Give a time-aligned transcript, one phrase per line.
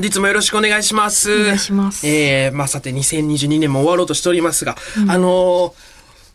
[0.00, 1.42] 本日もよろしくお願いします。
[1.42, 2.08] お願いします。
[2.08, 4.74] えー、まあさて2022年も終わろうとしておりますが、
[5.06, 5.72] あのー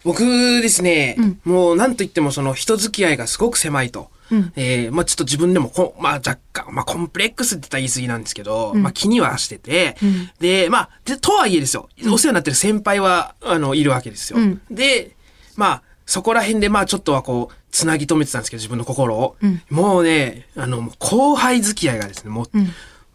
[0.04, 0.22] 僕
[0.62, 4.12] ですね、もうなんといってもその人付き合いがすごく狭いと。
[4.56, 9.98] えーまあちょっと自分でもこ、まあ若干、まあコンプレックスって言ったら言い過ぎなんですけど、まあ気にはしてて、
[10.40, 14.38] で、まあ、で、とはいえですよ、お世話になってる先輩は、あの、いるわけですよ。
[14.38, 14.62] うん。
[14.70, 15.16] で、
[15.56, 19.38] まあ、そこら辺でまあちょっとはこう、つなぎ止めてたんですけど、自分の心を。
[19.72, 22.50] もうね、あの、後輩付き合いがですね、もう、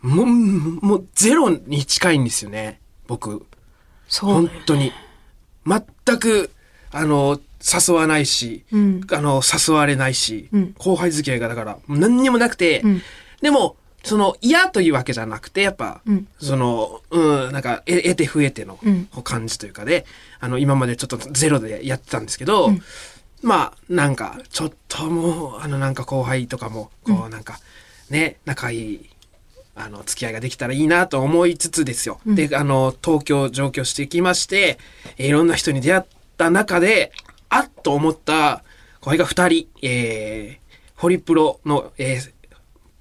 [0.02, 3.46] もう、もうゼロに近いんですよね、僕。
[4.08, 4.50] そう本。
[4.66, 4.92] 当に。
[5.66, 6.50] 全く、
[6.90, 9.00] あの、誘わないし、うん。
[9.12, 10.74] あの、誘われないし、うん。
[10.78, 13.02] 後輩付き合いがだから、何にもなくて、ん。
[13.42, 16.26] でも、その嫌というわけじゃなくて、やっぱ、うん。
[16.40, 19.08] その、うん、なんか、え得て増えてのうん。
[19.22, 20.06] 感じというかで、
[20.40, 22.70] あの、今までちょっとゼロでやってたんですけど、
[23.42, 27.58] まあ、なんか、ちょっともう、あの、なんか後輩とかも、こう、なんか、
[28.08, 29.10] ね、仲いい、
[29.84, 32.20] あの、付き合いができたらいいなと思いつつですよ。
[32.26, 34.78] で、あの、東京上京してきまして、
[35.16, 36.02] えーいろんな人に出会っ
[36.36, 37.12] た中で、
[37.48, 38.62] あっと思った
[39.00, 42.32] 後輩が二人、えー、ホリプロの、えー、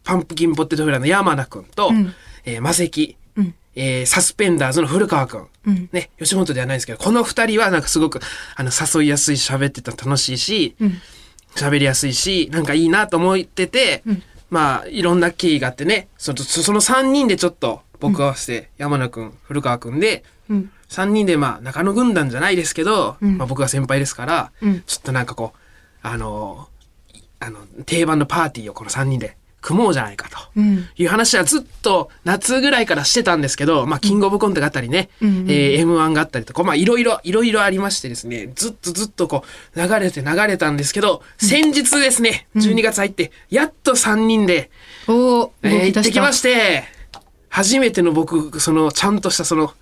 [0.03, 2.13] パンプキンポテトフライの山名くんと、ん
[2.45, 5.47] えー、マセキ、うんえーサスペンダーズの古川くん。
[5.67, 8.19] うんね、吉本ではないですけど、この二人はなんかすごく、
[8.55, 11.01] あの、誘いやすいし、喋ってたら楽しいし、うん。
[11.55, 20.71] 喋りやすいし、なんかいいなと思ってて、んまあ、いろんな経緯があってね、そのそその3人でちょっと僕合わせて、山名くん、古川くんで、うん。
[20.89, 23.37] 3人でまあ、中野軍団じゃないですけど、うん。
[23.37, 24.81] まあ僕が先輩ですから、うん。
[24.81, 25.57] ちょっとなんかこう、
[26.01, 26.67] あの
[27.13, 30.37] いあの、定番のパーティーをこの3人で組もうじゃないかと。
[30.55, 30.87] うん。
[30.97, 39.43] いう話はずっと夏ぐらいからしてたんですけど、まあ、キングオブコントがあったりね、うんうんえー M1 があったりとか、まあ、いろいろ、いろいろありましてですね、ずっとずっとこ
[39.75, 44.69] う、流れて流れたんですけど、先日ですね、12月入って、やっと3人で、
[45.07, 45.85] おー、えー。
[45.87, 46.83] 行ってきまして、
[47.49, 49.73] 初めての僕、その、ちゃんとしたその、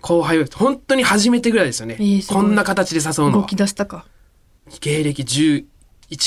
[0.00, 1.96] 後輩を、本当に初めてぐらいですよね。
[1.98, 3.56] えーこんな形で誘うのは動き。
[3.56, 4.04] 出したか。
[4.80, 5.64] 芸歴11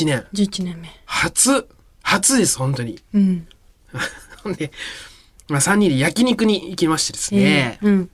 [0.06, 0.26] 年。
[0.34, 0.90] 11年目。
[1.06, 1.68] 初、
[2.07, 3.00] 初です、本当に。
[3.13, 3.47] うん。
[4.57, 4.72] で、
[5.50, 7.79] まあ、3人で焼肉に行きましてですね。
[7.81, 8.09] えーうん。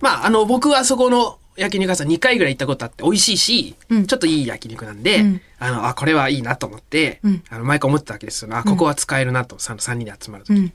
[0.00, 8.56] まあ、あの、僕はそこの焼肉屋さん2回ぐらい行ったことあって美味しいし、うんちょっといい焼肉なんで、うんあの、あ、これはいいなと思って、うんあの、毎回思ってたわけですよ。
[8.56, 10.72] あ、ここは使えるなと、3, 三人で集まるとき、うん。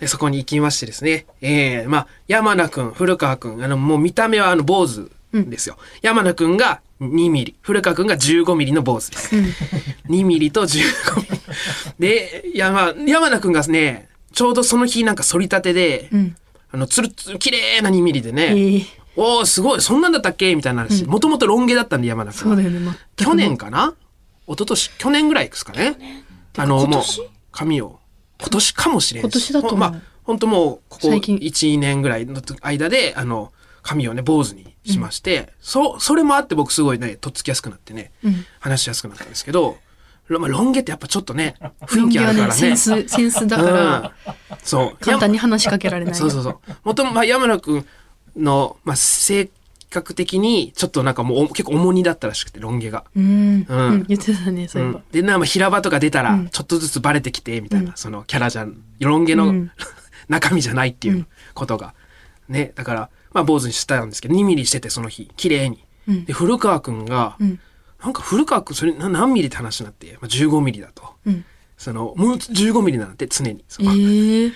[0.00, 0.06] で。
[0.06, 5.78] そこに行きましてですね、ええまあ、山名くん、古川くん、あの、もう見た目はあの、坊主ですよ。
[6.02, 9.34] 山名くんが2ミリ、古川くんが15ミリの坊主です。
[10.08, 11.40] 2ミリと15ミリ。
[11.98, 16.36] で、山、山名くんがね、ちょうどその日なんか反り立てで、うん。
[16.72, 18.84] あの、つるつる、綺麗な2ミリでね、えー、
[19.16, 19.80] おーすごい。
[19.80, 20.54] そんなんだったっけ？
[20.54, 21.04] みたいな話。
[21.04, 22.92] もともとロン毛だったんで山田君ね。
[23.16, 23.94] 去年かな？
[24.46, 24.90] 一昨年？
[24.98, 26.24] 去年ぐらいですかね。
[26.56, 27.02] あのもう
[27.50, 27.98] 髪を。
[28.38, 29.24] 今年かもしれんし。
[29.24, 31.38] 今年だとまあ本当もうここ最近。
[31.38, 33.52] 12年ぐらいの間であの
[33.82, 39.78] 髪をね坊主にしまして、そそれもあって僕すごいねとっつきやすくなってね、うん話しやすくなったんですけど、
[40.28, 46.14] ロまあ、ロン毛ってやっぱちょっとね雰囲気あるからねセンス、 センスだから、うん、そう簡単に話しかけられない。
[46.16, 46.58] そうそうそう。
[46.84, 47.86] もとも、まあ、山野くん
[48.36, 49.50] の、まあ、性
[49.90, 53.04] 格的に、ちょっとなんかもうお結構重荷だったらしくて、ロン毛が。
[53.16, 53.66] うん。
[53.68, 54.04] うんうん。
[54.06, 55.00] 言ってたね、そういえば。
[55.10, 59.70] で、なまあ平場とか出たらうん、ちょっとずつバレてきて、みたいな、そのキャラじゃん、ロン毛の、うん
[60.28, 61.92] 中身じゃないっていううんことが。
[62.48, 65.84] ね、だから、まあ、坊主にしたんですけど、2ミリしてて、その日、綺麗に。
[66.08, 67.60] うんで、古川くんが、うん。
[68.02, 71.14] なんか古川くん、それな何ミリって話になって、まあ、15ミリだと。
[71.26, 71.44] うん。
[71.76, 73.64] その、もう15ミリなんて常に。
[73.68, 74.52] そえのー。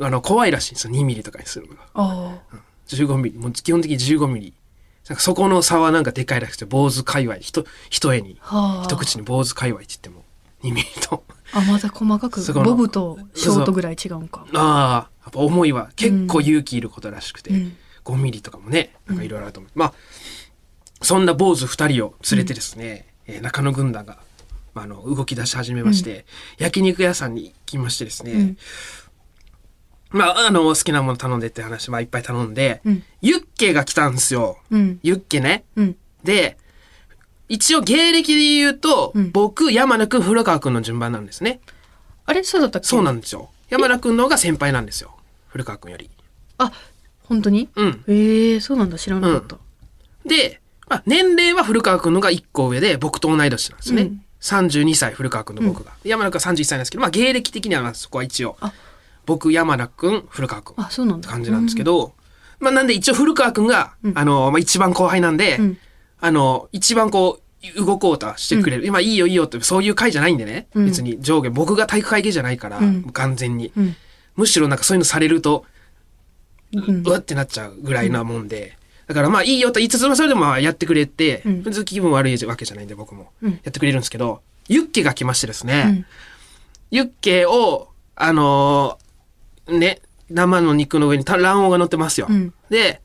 [0.00, 1.82] あの、怖いらしいんですよ、2ミリとかにするのが。
[1.94, 2.56] ああ。
[2.88, 3.38] 15ミリ。
[3.38, 4.54] もう基本的に15ミリ。
[5.08, 8.84] なんかそこの差はなんかでかいらしくて、坊主界隈、ひと、一重に、はあ。
[8.84, 10.24] 一口に坊主界隈って言っても、
[10.62, 11.24] 2ミリと。
[11.52, 14.46] あ、まだ細かく、ボブとショートぐらい違うんか。
[14.54, 19.78] ああ、やっぱ思いは結構勇気いることらしくて、うん5ミリとかもね、なんかいろいろあると思う。
[19.78, 19.94] まあ、
[21.02, 24.18] そんな坊主2人を連れてですね、えー中野軍団が、
[24.74, 26.26] まあ、あの、動き出し始めまして、
[26.58, 28.58] 焼肉屋さんに行きましてですね、うん
[30.10, 34.58] まあ、あの、好きなもの頼んでって話、まあ、いっぱい頼んで、うんユッケが来たんですよ。
[34.70, 35.00] うん。
[35.02, 35.64] ユッケね。
[35.76, 35.96] うん。
[36.22, 36.56] で、
[37.48, 41.60] 一応芸歴で言うと、うん僕、山田くん、古川くんの順番なんですね。
[42.26, 42.44] あれ？
[42.44, 42.88] そうだったっけ？
[42.88, 43.50] そうなんですよ。
[43.70, 45.16] 山田くんの方が先輩なんですよ。
[45.48, 46.10] 古川くんより。
[46.58, 46.70] あ、
[47.24, 47.68] 本当に？
[47.74, 48.04] うん。
[48.08, 49.56] ええそうなんだ、知らなかった。
[50.26, 54.02] で、まあ、年齢は古川くんのが1個上で、僕と同い年なんですね。
[54.02, 55.92] うん32歳、古川くんの僕が。
[56.04, 58.74] 山田くんは31歳なんですけど、まあ、芸歴的にはまあそこは一応あ、
[59.24, 60.84] 僕、山田くん、古川くん。
[60.84, 61.28] あ、そうなんだ。
[61.28, 62.12] って感じなんですけど、
[62.60, 65.78] まあなんで一応古川くんが、うんあの、まあ一番後輩なんで、うん
[66.20, 67.40] あの、一番こ
[67.78, 68.86] う、動こうとしてくれる。
[68.86, 70.66] 今いいよいいよって、そういう会じゃないんでね。
[70.74, 73.72] うん別に上下、僕が体育会系じゃないから、うん完全に。
[73.74, 73.96] うん。
[74.36, 75.64] むしろなんかそういうのされると、
[76.72, 78.76] うわってなっちゃうぐらいなもんで、
[79.06, 81.62] だからまあいいよと言いつつもそれでもまあやってくれて、うん。
[81.62, 83.30] 別に気分悪いわけじゃないんで僕も。
[83.42, 83.52] うん。
[83.52, 86.06] やってくれるんですけど、ユッケが来ましてですうね、ん。
[86.90, 90.00] ユッケを、あのーね、
[90.30, 92.26] 生の肉の上にた卵黄が乗ってますよ。
[92.30, 92.54] うん。
[92.70, 93.00] で、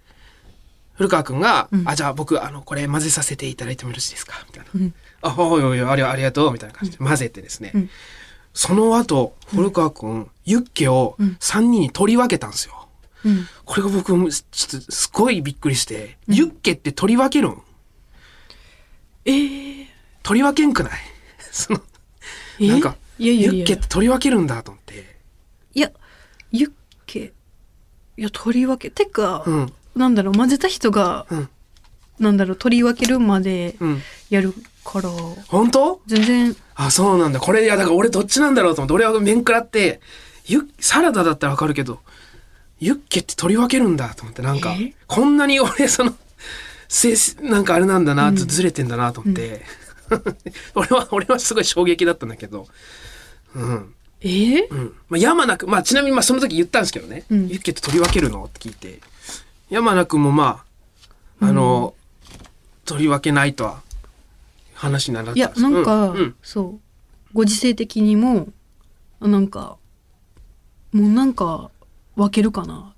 [0.93, 1.87] 古川くんが、うん。
[1.87, 4.33] あ、じゃあ僕、あの、これ混ぜさせていただいてもよろしいですか？
[4.47, 4.69] みたいな。
[4.75, 4.93] うん。
[5.21, 6.51] あ、おいおいありありがとう。
[6.53, 7.71] みたいな感じで混ぜてですね。
[7.75, 7.89] うん。
[8.53, 11.37] その後、古川くん、ユッケをうん。
[11.39, 12.78] 3人に取り分けたんですよ。
[13.25, 13.47] うん。
[13.65, 14.13] これが僕、
[14.51, 17.61] ちょっとすごいびっくりして、ユッケって取り分けるん？
[19.25, 19.85] えー、
[20.23, 20.91] 取り分けんくない？
[21.51, 21.81] その、
[22.59, 25.17] えなんか、ユッケって取り分けるんだと思って。
[25.73, 25.91] いや
[26.51, 26.71] ユッ
[27.05, 27.33] ケ。
[28.17, 28.89] いや取り分け。
[28.89, 31.49] てか、うん、なんだろう混ぜた人がうん、
[32.19, 34.01] なんだろう取り分けるまでうん。
[34.29, 34.53] やる
[34.85, 35.09] から、
[35.47, 36.01] 本当？
[36.07, 36.55] 全然。
[36.75, 37.39] あ、そうなんだ。
[37.39, 39.99] これ、いや、だから俺どっちなんだろうと思って、俺は麺食らって、
[40.45, 41.99] ユッサラダだったらわかるけど、
[42.79, 46.15] ユッケって取り分けるんだと思って、なんかえ、こんなに俺、その、
[46.87, 48.35] せなんかあれなんだな、うん。
[48.35, 49.61] ずれてんだなと思って、
[50.75, 52.67] 俺は、俺はすごい衝撃だったんだけど、
[53.55, 53.93] うん。
[54.21, 54.67] えー？
[54.69, 54.93] うん。
[55.09, 57.47] まあ、山名くん、まあ、ちなみに、まあ、その時言ったんですけどね、うん。
[57.47, 59.01] ユッケって取り分けるのって聞いて、
[59.69, 60.63] 山名くんもま
[61.41, 61.93] あ、あの、
[62.85, 63.81] 取り分けないとは、
[64.73, 65.69] 話にならなかいやったです。
[65.69, 66.17] なんか、うん。
[66.17, 66.35] うん。
[66.41, 66.79] そう。
[67.33, 68.47] ご時世的にも
[69.19, 69.77] あなんか
[70.91, 71.69] もうなんか
[72.19, 72.93] 分けるかな。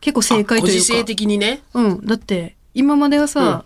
[0.00, 0.72] 結構正解というか。
[0.72, 1.62] あご時世的にね。
[1.74, 2.06] うん。
[2.06, 3.64] だって今まではさ、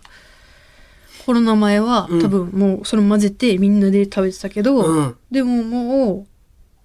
[1.25, 2.21] コロナ前はうん。
[2.21, 5.15] 多分もうそれ混ぜてみんなで食べてたけど、うん。
[5.31, 6.27] でもも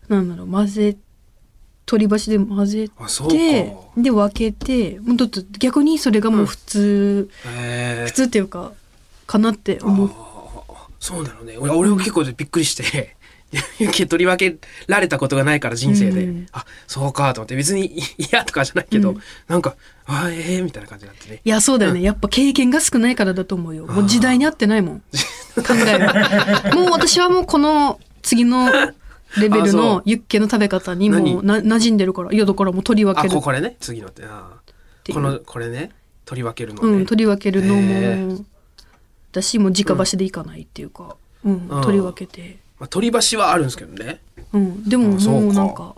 [0.08, 0.96] うなんだろう混ぜ
[1.86, 3.34] 取り箸で混ぜあ、そうか。
[3.34, 8.72] てで分けてもうだって逆にそれがもう普通、へ普通っていうか
[9.26, 10.10] かなって思う。
[11.00, 11.56] そうなのね。
[11.58, 13.16] 俺俺も結構びっくりして、
[13.78, 16.46] 取り分けられたことがないから人生で、うん。
[16.52, 19.20] あ、そうかと思って別に嫌 とかじゃないけど、うん。
[19.46, 21.40] なんか、あええみたいな感じになってね。
[21.44, 23.86] いやそうだよね、やっぱ経験が少ないからだと思うよ。
[23.86, 25.02] もう時代に合ってないもん。
[25.56, 28.70] 考えがもう私はもうこの次の
[29.36, 32.32] レベルのユッケの食べ方にもうな馴染んでるから。
[32.32, 33.34] いやだからもう取り分あ、ける。
[33.34, 34.22] ここれね、次のって。
[35.12, 35.90] この、これね、
[36.24, 36.88] 取り分けるのね。
[36.88, 38.44] うん取り分けるのへも
[39.32, 41.82] だしもう直箸でいかないっていうか、うんうん。
[41.82, 44.20] 取り分けて、まあ、取り箸はあるんですけどね。
[44.52, 45.24] うん、でもうか。
[45.30, 45.94] もうなんか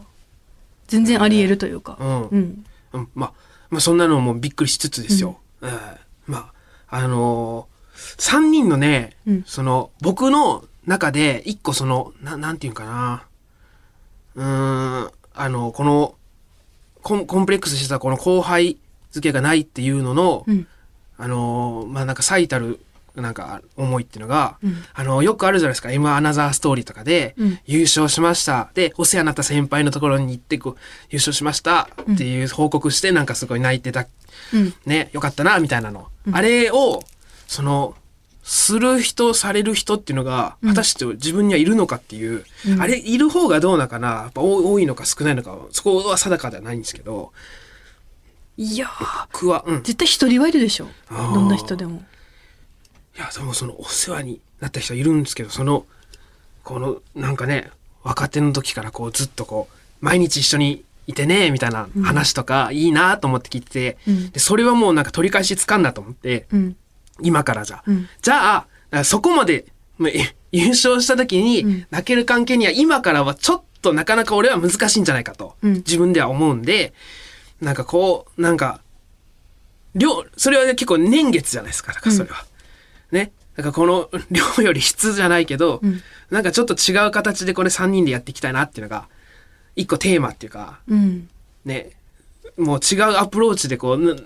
[0.88, 2.23] 全然ありえるというか、うん。
[2.29, 2.65] うん。
[2.93, 3.32] うん、まあ、
[3.71, 5.38] まあ、そんなのもびっくりしつつですよ。
[5.62, 6.00] ええ。
[6.27, 6.53] ま
[6.88, 9.44] あ、あのー、3人のね、うん。
[9.47, 13.23] その、僕の中で、一個その、ななんていうかな。
[14.35, 16.15] うーん、あの、この、
[17.03, 18.77] コンコンプレックスしてたこの後輩
[19.11, 20.67] 付けがないっていうのの、うん。
[21.17, 22.81] あのー、まあ、なんか最たる、
[23.16, 24.82] なんか思いっていうのが、うん。
[24.94, 25.90] あの、よくあるじゃないですか。
[25.90, 27.58] M アナザーストーリーとかで、うん。
[27.66, 28.70] 優勝しました。
[28.74, 30.76] で、お世話になった先輩のところに行って、こう、
[31.10, 34.06] 優勝しましたっていう報告して、なんかすごい泣いてた、
[34.52, 34.74] うん。
[34.86, 36.08] ね、よかったな、みたいなの。
[36.26, 36.36] うん。
[36.36, 37.02] あれを、
[37.46, 37.94] その、
[38.42, 40.68] する人、される人っていうのが、うん。
[40.70, 42.80] 果たして自分にはいるのかっていう、うん。
[42.80, 47.32] あれ、いる方がどうなのかな、やっぱ多多いのか少ないのか、そこは定かではないんですけど、
[48.56, 49.26] いやー。
[49.32, 49.82] 僕は、うん。
[49.82, 50.86] 絶対一人はいるでしょ。
[51.08, 52.02] どんな人でも
[53.20, 55.84] いや、でもそのお世話になった人いるんですけど、その、
[56.64, 57.70] この、なんかね、
[58.02, 64.31] 若手の時からこうずっとこう、毎日一緒にいてね、みたいな話とか、いいなと思って聞いてて、うん。
[64.31, 66.77] で、それはもうなんか取り返しつかんだと思って、うん。
[67.20, 67.82] 今からじゃ。
[67.86, 68.08] うん。
[68.22, 69.67] じゃあ、そこまで、
[70.50, 71.44] 優勝した時うん。
[71.44, 75.74] に泣ける関係には今からはちょっとなかなか俺は難しいんじゃないかと、うん。
[75.74, 76.94] 自分では思うんで、
[77.60, 78.81] なんかこう、なんか、
[79.94, 82.46] 量、それは結構年月じゃないですか、だからそれは。
[83.12, 83.32] ね。
[83.56, 86.00] だからこの量より質じゃないけど、うん。
[86.31, 89.08] なんかちょっと違う形でこれ3人でやっていきたいなっていうのが、
[89.76, 91.29] 一個テーマっていうか、うん。
[91.64, 91.90] ね、
[92.56, 94.17] もう違うアプローチでこう、な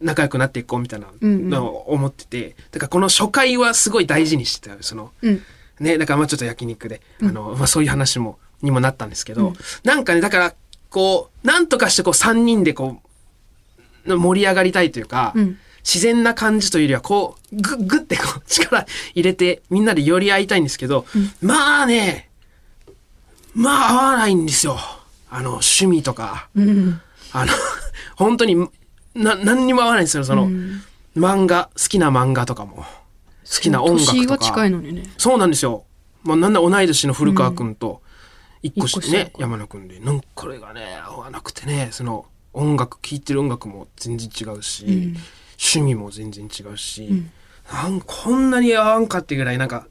[0.00, 5.42] 仲良くなっていこうみたいなのを思ってて、だからこの初回はすごい大事にしてたよ、その、うん。
[5.80, 9.54] ね、だからまあちょっと焼肉で、あの、まあそういう話も、にもなったんですけど、うん。
[9.84, 10.54] なんかね、だから、
[10.90, 13.00] こう、なんとかしてこう3人でこ
[14.06, 21.06] う、盛り上がりたいというか、うん自然な感じというよりは、こう、ぐ、ぐってこう、力入れて、みんなで寄り合いたいんですけど、
[21.40, 22.30] まあね、
[23.54, 24.78] まあ合わないんですよ。
[25.30, 27.00] あの、趣味とか、うん
[27.32, 27.52] あの、
[28.16, 28.56] 本当に、
[29.14, 30.24] な、何にも合わないんですよ。
[30.24, 30.82] その、うん
[31.16, 32.76] 漫画、好きな漫画とかも、
[33.44, 34.46] 好きな音楽年がとか。
[34.46, 35.84] 近いのにねそうなんですよ。
[36.24, 38.00] まあ、なんだ同い年の古川君と、
[38.62, 45.16] 一個しね一個下か、山野君で、なんかこれがね、合わなくてね、その、音楽、聴いてる音楽も全然違うし、ん
[45.62, 47.30] 趣味も全然違うし、ん
[47.72, 49.86] なんかこんなに合わんかってぐらい、なんか、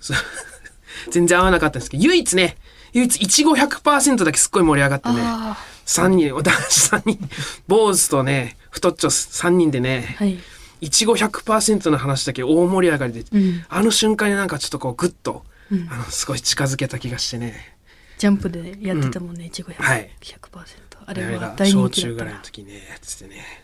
[1.10, 2.56] 全然合わなかったんですけど、唯一ね、
[2.92, 7.30] 唯一、いちご100%だけすっごい盛り上がってね、あ3人、男子3人、
[7.68, 10.38] 坊主とね、太っちょ3人でね、はい。
[10.80, 13.64] いちご100%の話だけ大盛り上がりで、うん。
[13.68, 17.76] あの瞬間になんかちょっとこうグッと、うんあの、すごい近づけた気がしてね。
[18.18, 19.82] ジャンプでやってたもんね、いちご100%。
[19.82, 20.38] はい100%。
[20.56, 22.40] ああれはが大人小気だったな中ぐらいの。
[22.40, 23.63] 時ね、やっててね。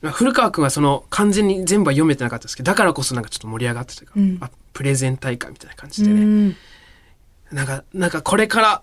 [0.00, 6.20] まあ古川君はその完全に全部は読めてなかったですけど、だからこそなんかちょっと盛り上がってたから、うんあプレゼン大会みたいな感じうでね。
[6.24, 6.56] ん。
[7.50, 8.82] なんか、なんかこれから、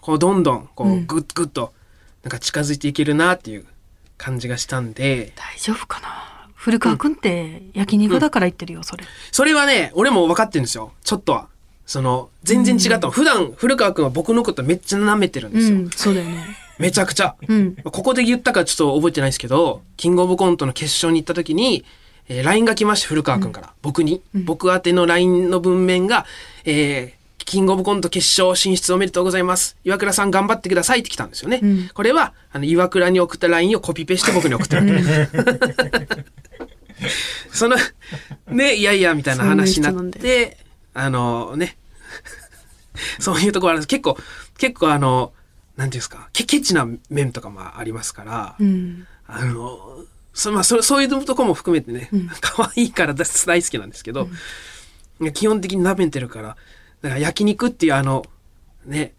[0.00, 1.72] こうどんどん、こううんぐっぐっと、
[2.22, 3.66] なんか近づいていけるなっていう
[4.16, 6.50] 感じがしたんで、大丈夫かな？
[6.54, 9.04] 古川くんって焼肉だから言ってるよ、それ。
[9.32, 10.92] それはね、俺も分かってるんですよ。
[11.02, 11.48] ちょっとは。
[11.84, 13.10] その、全然違ったの。
[13.10, 15.76] 普段、古川君は僕のことめっちゃ舐めてるんですよ。
[15.76, 16.44] うん、そうだよね。
[16.78, 17.36] めちゃくちゃ。
[17.46, 17.76] うん。
[17.76, 21.84] ここで言ったかちょっと覚えてないですけど、キングオブコントの決勝に行った時に、
[22.28, 23.72] えー LINE が来まして、古川君から。
[23.82, 24.22] 僕に。
[24.32, 26.26] 僕宛ての LINE の文面が、
[26.64, 29.76] えーキングオブコント決勝進出おめでとうございます。
[29.84, 31.60] 岩倉さん頑張ってくださいって来たんですよね。
[31.62, 35.28] うんこれは、あの、岩倉に送った LINE をコピペして僕に送ってる。
[37.52, 37.76] その、
[38.48, 40.56] ね、いやいや、みたいな話になっそういう
[40.94, 41.76] あのね、
[43.18, 44.16] そういうところあるんです結構、
[44.56, 45.32] 結構あの、
[45.76, 49.06] なんていうんですか、ケケチな面とかもありますから、うん。
[49.26, 54.28] あの、そ,、まあ、そそういうとこも含めてね、可愛いから大大好きなんですけど、
[55.32, 56.56] 基本的に舐めてるから、
[57.02, 58.24] だから焼肉っていうあの、
[58.84, 59.14] ね、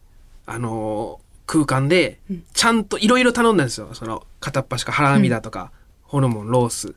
[0.45, 2.19] あの、空間で、
[2.53, 3.93] ちゃんといろいろ頼んだんですよ。
[3.93, 5.71] その、片っ端かハラミだとか、
[6.03, 6.95] ホルモン、ロース。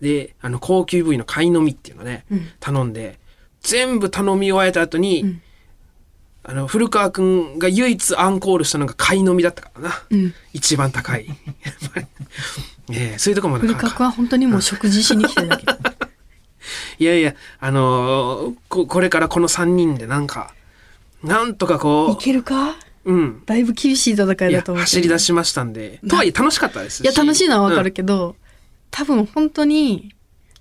[0.00, 2.48] で、あの、高級部位の貝のみっていうのね、うん。
[2.60, 3.18] 頼んで、
[3.62, 5.42] 全部頼み終えた後に、ん
[6.50, 10.02] あの、古川くんが唯一アンコールしたのが貝のみだったからな。
[10.10, 10.34] うん。
[10.52, 11.26] 一番高い。
[12.90, 15.64] えそういうとこもなんか古川くんは本当にもう食事しに来てるだけ。
[16.98, 20.52] いやいや、あのーこ、これからこの3人でなんか、
[21.22, 22.70] なんとかいこけるか？
[23.04, 23.42] う、うん。
[23.46, 24.82] だいぶ厳しい戦いだと思う。
[24.82, 26.00] 走り出しましたんで。
[26.08, 27.00] とはいえ楽しかったですし。
[27.02, 28.34] いや、楽しいのはわかるうんけど、
[28.90, 30.12] 多分本当に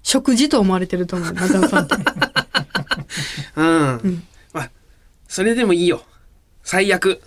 [0.04, 1.96] 食事と思われてると思う、中野さんって。
[3.58, 3.66] うん。
[3.66, 4.39] んまあ、
[5.30, 6.04] それでもいいよ。
[6.64, 7.22] 最悪。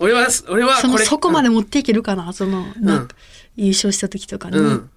[0.00, 1.04] 俺は、俺はこれ。
[1.04, 2.32] そこまで持っていけるかな？
[2.32, 3.14] その、なんか
[3.54, 4.90] 優勝した時とかに、うん。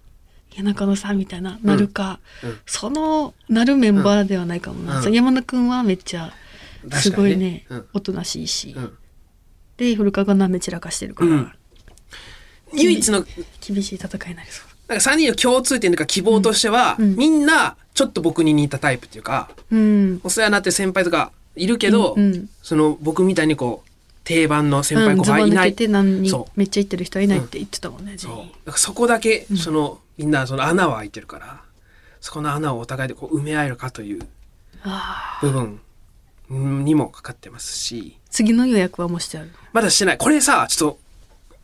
[0.58, 4.98] 中野さんみたいな、なるか、うんその、なるメンバーではないかもな。
[4.98, 6.32] うんそう山田くんはめっちゃ、
[6.92, 8.74] すごいね、うんおとなしいし。
[8.75, 8.98] うん
[9.75, 11.51] で、古川がなめ散らかしてるから、うん
[12.74, 13.25] 唯一の、
[13.60, 14.68] 厳しい戦いになりそう。
[14.88, 20.22] なんか3人の共通点というか希望としては、うんうんみんなちょっと僕に似たタイプっていうか、うん。
[20.24, 22.50] お世話になってる先輩とかいるけど、うんうん。
[22.62, 23.89] その僕みたいにこう、
[24.24, 25.74] 定番の先輩うん、後輩いない。
[25.75, 26.60] て何にそう。
[26.60, 28.15] めっちゃ言ってる人はいないって言ってたもんね、う。
[28.15, 31.62] 員だからそこだけ、その、みんなその穴は開いてるから、
[32.22, 34.25] そこの穴をお互いでこう埋め合えるかという
[34.83, 35.81] あ部分
[36.50, 40.17] うんにもかかってますし、ー次の予約はもうしてあるまだしてない。
[40.17, 41.00] これさ、ちょっと、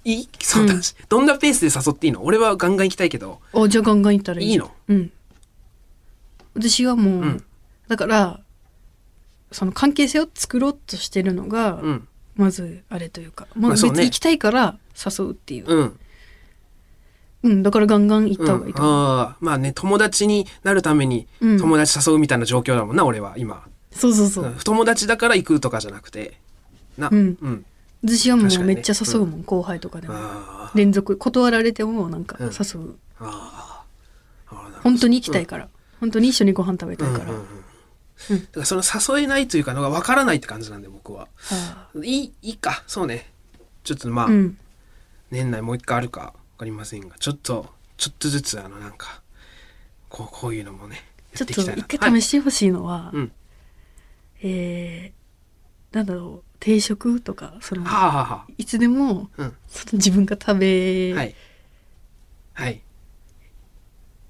[0.04, 0.30] いい？
[0.42, 2.26] そうだし、どんなペースで誘っていいの？
[2.26, 4.70] 俺はガンガン行きたいけど、おじゃあガンガン行ったらいいいいの？
[4.90, 5.12] うん。
[6.56, 7.44] 私はもう、うん。
[7.88, 8.40] だから
[9.52, 12.08] その関係性を作ろうとしてるのが、うん。
[12.36, 16.00] まずあれというか、まあ、別に行きたいから誘うっていう、うん。
[17.44, 21.60] うん、だからガンガン行った方がいいと思う、ああまあね友達になるためにうん。
[21.60, 24.56] 友達誘うみたいな状況だもんな、俺は今、そうそうそう、うん。
[24.64, 26.40] 友達だから行くとかじゃなくて
[26.98, 27.10] な。
[27.12, 27.38] うん。
[27.42, 27.66] うん、
[28.06, 30.14] 私はもうめっちゃ誘うもん、後輩とかでも。
[30.16, 32.46] あ連続断られてもなんかうん。
[32.46, 34.56] 誘う、ーあー。
[34.56, 34.82] あーなるほど。
[34.84, 35.68] 本当に行きたいから、
[36.00, 37.46] 本当に一緒にご飯食べたいから、うんうんうん
[38.28, 38.84] だからその
[39.18, 41.28] 誘えないというかのが分からないって感じなんで僕は。
[41.52, 42.84] あいいいいか。
[42.88, 43.32] そうね。
[43.84, 44.58] ちょっとまあ、ーうん。
[45.32, 49.22] 年内もう一回あるか分かりませんがちょっとちょっとずつあのなんか
[50.10, 51.04] こうこういうのもね
[51.36, 53.32] ちょっと一回試してほしいのは、うん。
[54.42, 59.54] えー、なんだろう定食とかそのはあはあはいつでもあうん。
[59.68, 61.36] その自分が食べ、はい。
[62.54, 62.82] はい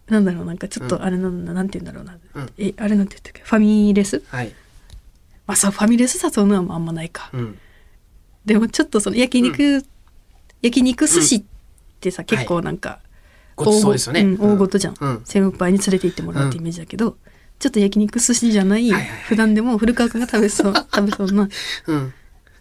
[0.09, 2.49] なんだろうなんかちょっとあれなんだ、なんて言うんだろうな、うん。
[2.57, 3.41] えあれなんて言ったっけ？
[3.43, 4.23] ファミレス？
[4.27, 4.53] はい。
[5.47, 7.57] まあさファミレス誘うのはあんまないか、うん。
[8.45, 9.83] でもちょっとその焼肉、
[10.61, 11.43] 焼肉寿司っ
[11.99, 12.99] てさ、結構なんか、
[13.55, 15.21] ごちそうですよね、大ごうん大事じゃん、うん。
[15.25, 17.17] 先輩に連れて行ってもらうってイメージだけど、
[17.59, 19.21] ちょっと焼肉寿司じゃない,、はいはいはい。
[19.23, 21.49] 普段でも古川君が食べそう 食べそうな
[21.87, 22.13] うん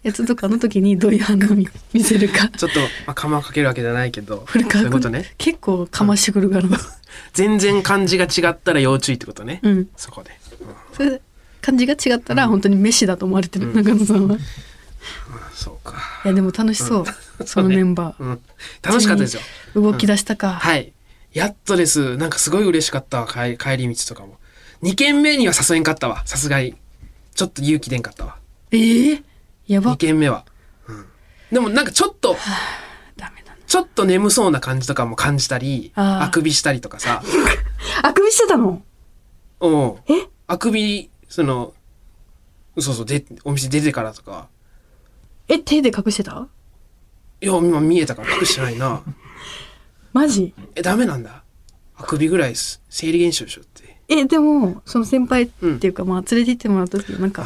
[0.03, 2.47] やつとかの時にどういう反応を見 見せるか。
[2.49, 5.33] ちょっと、まあ、釜かけるわけじゃないけど古そうい川君、うことね。
[5.37, 6.79] 結構かましてくるからな、
[7.33, 10.31] 全然漢字が違ったら要注意ってことね、うん、そこで、
[10.93, 11.21] それ
[11.61, 14.35] 感じが違ったら本当に飯だと思われてる、中野さんは。
[14.35, 14.45] いうん。
[15.53, 17.05] そうか、やでも楽しそう、
[17.45, 18.23] そのメンバー。
[18.23, 18.41] うん、
[18.81, 19.41] 楽しかったですよ。
[19.75, 20.53] 動き出したか。
[20.53, 20.93] はい。
[21.33, 22.17] やっとです。
[22.17, 24.37] なんかすごい嬉しかったわ帰帰り道とかも。
[24.81, 26.23] 2軒目には誘えんかったわ。
[26.25, 26.75] さすがに。
[27.35, 28.37] ちょっと勇気出んかったわ。
[28.71, 29.23] ええ
[29.69, 29.97] やば2。
[29.97, 30.45] 軒目は
[31.51, 32.35] でもなんかちょっと、
[33.15, 33.57] ダメだな。
[33.65, 37.23] ちょっと眠そうな感じとかも感じたり、あくびしたりとかさ。
[38.03, 38.83] あくびしてたの？
[39.61, 39.95] うん。
[40.07, 40.27] え？
[40.47, 41.73] あくび、その、
[42.77, 44.47] そうそう、で、お店出てからとか。
[45.47, 46.47] え、手で隠してた？
[47.41, 49.01] いや、今見えたから隠してないな。
[50.13, 50.53] マジ？
[50.75, 51.43] え、ダメなんだ。
[51.95, 53.97] あくびぐらいす生理現象でしょって。
[54.07, 57.45] え、でも、その先輩っていうか、まあ、連れて行ってもらった時、なんか、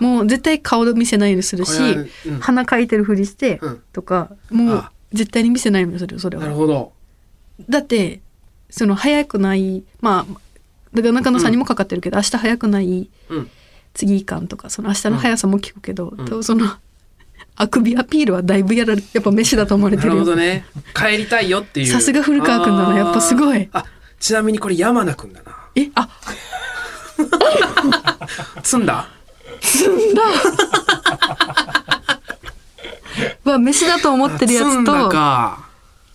[0.00, 1.78] もう絶対顔見せないようにするし
[2.26, 6.44] うん、鼻かいてるふりしてうん、とか、もうあ、絶対に見せないようにするよ、それは。
[6.44, 6.92] なるほど。
[7.68, 8.20] だって、
[8.70, 10.40] その、早くない、まあ、
[10.94, 13.50] だから中野さんにもかかってるけど、明日早くないうん。
[13.92, 16.66] 次感とか、その明日の速さも聞くけど、ん多分その、
[17.56, 20.24] あくびアピールはだいぶやられ、やっぱ飯だと思われなるてるよ。
[20.24, 20.64] ほどね。
[20.94, 21.86] 帰りたいよっていう。
[21.88, 23.84] さすが古川くんだなやっぱすごいあ
[24.20, 25.56] ちなみにこれ山名くんだな。
[25.74, 26.08] え、あ、
[28.62, 29.08] 積んだ？
[33.44, 35.68] は 飯だと思ってるやつ積んだと、か。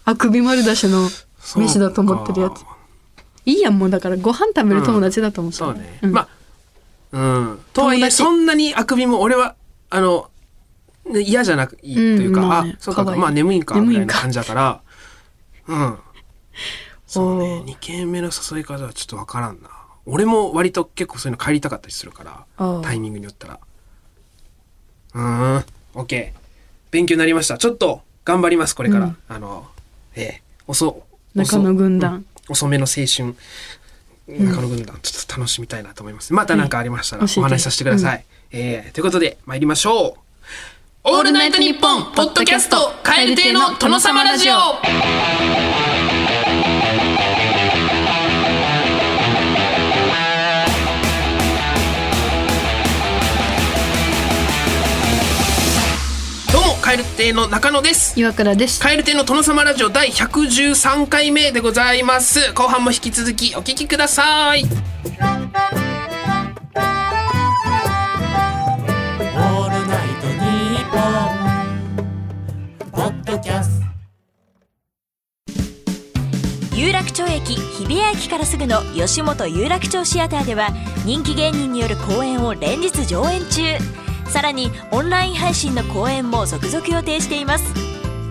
[0.05, 1.09] あくび丸出しの
[1.55, 2.63] 飯だと思ってるやつ。
[3.45, 5.99] いいやん、もうだからご飯食べる友達だと思ってるそうね。
[6.03, 6.27] んまあ、
[7.11, 7.59] うん。
[7.73, 9.55] とはいえ、そんなにあくびも俺は、
[9.89, 10.29] あの、
[11.05, 14.81] ね嫌じゃなくいいというか、うんまあねあ、そうか、まあ眠いんか、みたいな感じだから、
[15.67, 15.97] うん。
[17.07, 17.65] そうねお。
[17.65, 19.69] ー2軒目の誘い方はちょっとわからんな。
[20.05, 23.59] 俺も割と結構そういうの帰りたかったりするから、タイミングによったら。
[25.15, 26.31] うーん、OK。
[26.91, 27.57] 勉強になりました。
[27.57, 29.05] ちょっと頑張ります、これから。
[29.05, 29.67] うんあの、
[30.15, 33.35] ええ遅、中野軍団うん遅めの青春。
[34.27, 36.33] 中野軍団、ちょっと楽しみたいなと思います。
[36.33, 38.25] また何かありましたらお話しさせてください。
[38.51, 40.19] えーということで、参りましょう。
[41.07, 45.94] オールナイトニッポンポッドキャスト、カエル亭の殿様ラジオ
[56.95, 58.17] どうも、カエル亭の中野です。
[58.17, 58.79] 岩倉です。
[58.79, 62.53] カエル亭の殿様ラジオ第113回目でございます。
[62.53, 64.63] 後半も引き続きお聞きください。
[64.63, 64.69] オー
[69.69, 71.01] ルナイトニッポン」
[72.95, 73.85] ポッドキャスト
[76.77, 80.69] 有楽町駅日比谷駅からすぐの吉本有楽町シアターでは
[81.05, 83.63] 人気芸人による公演を連日上演中
[84.35, 87.73] さらにオンライン配信の公演も続々予定しています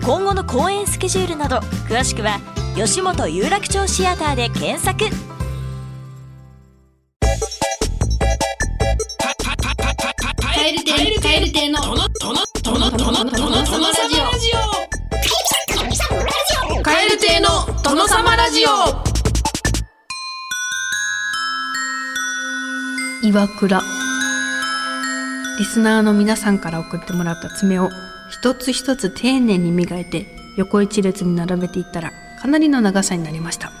[0.05, 1.57] 今後の公演スケジュールなど
[1.89, 2.39] 詳しくは
[2.75, 5.05] 吉本有楽町シアターで検索カ
[10.63, 10.91] エル亭
[11.21, 13.93] カエル亭のトノトノトノトノトノトノラ
[14.37, 14.51] ジ
[16.77, 18.69] オカエル亭の殿様ラジオ
[23.27, 24.04] 岩倉。
[25.57, 27.89] リスナーの皆さんから送ってもらった爪を
[28.29, 33.71] 一つ一つ丁寧に磨いて横一列に並べていったらかなりの長さになりました。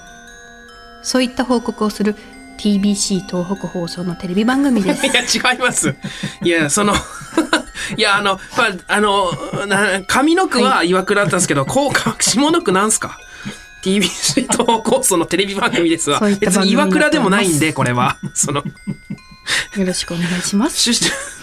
[1.01, 2.15] そういった報告をする
[2.57, 5.09] TBC 東北放送のテレビ番組です い。
[5.13, 5.21] や、
[5.53, 5.95] 違います。
[6.41, 6.93] いや、その、
[7.97, 9.31] いや、あの、まあ、あの、
[9.67, 13.19] な上の句は岩倉だったんですけど、こうか、下の句なんすか
[13.83, 16.19] ?TBC 東北放送のテレビ番組ですわ。
[16.39, 18.17] 別に岩倉でもないんで、これは。
[18.33, 20.91] その、よろしくお願いします。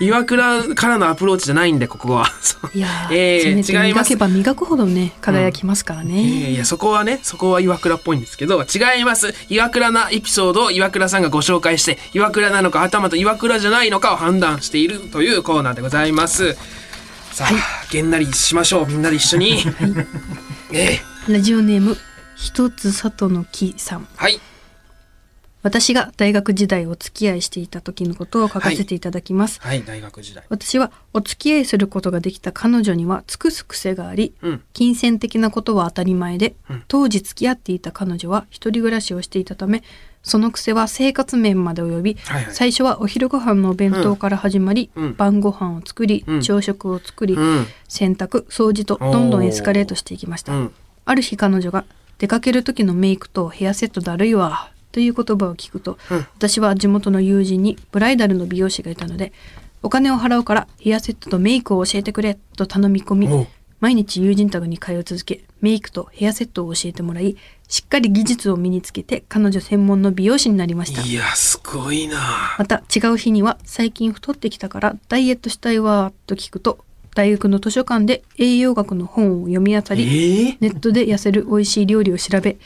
[0.00, 2.26] 岩倉からのアプローチじゃないんで、ここは。
[2.74, 6.50] いやー、えー違います磨けば磨くほどね、輝きますからいやね。
[6.52, 9.34] いや、そこはね、そこは岩倉っぽいんですけど、違います。
[9.50, 16.56] 岩倉なエピソードを岩倉さんがご紹介して、岩倉なのか、はたまた岩倉じゃないのかを判断しているというコーナーでございます。
[17.32, 18.86] さあ、げんなりしましょう。
[18.86, 19.62] みんなで一緒に。
[20.72, 21.98] ええラジオネーム、
[22.36, 24.08] 一つ里の木さん。
[24.16, 24.40] はい。
[25.62, 29.60] 私が大学時代お付き合いしていた時のことを書かせていただきます。
[29.60, 30.44] はい、大学時代。
[30.48, 34.62] 私はお付き合いすることができた彼女には尽くす癖があり、うん。
[34.72, 39.82] 金銭的なことは当たり前で、うん当時付き合っていた彼女は一人暮らしをしていたため
[40.22, 47.66] その癖は生活面まで及び、はいはい最初はお昼ご飯のお弁当から始まり、うん晩ご飯を作り、うん朝食を作り、うん。
[47.86, 50.72] 洗濯掃除とどんどんエスカレートしていきました、うん。
[51.04, 51.84] ある日彼女が
[52.18, 56.18] 出かける時のメイクとヘアセットだるいわという言葉を聞くと、うん。
[56.36, 59.32] 私は地元の友人にブライダルの美容師がいたので
[59.82, 63.46] お金を払うからヘアセットとメイクを教えてくれと頼み込み
[63.80, 67.36] 毎日友人宅に通い続けメイクとヘアセットを教えてもらい
[67.68, 71.02] しっかり技術を身につけて彼女専門の美容師になりました。
[71.02, 72.56] いや、すごいな。
[72.58, 82.58] また違う日には最近太ってきたからダイエットしたいわと聞くと大学の図書館で栄養学の本を読み漁り、ええネットで痩せる美味しい料理を調べ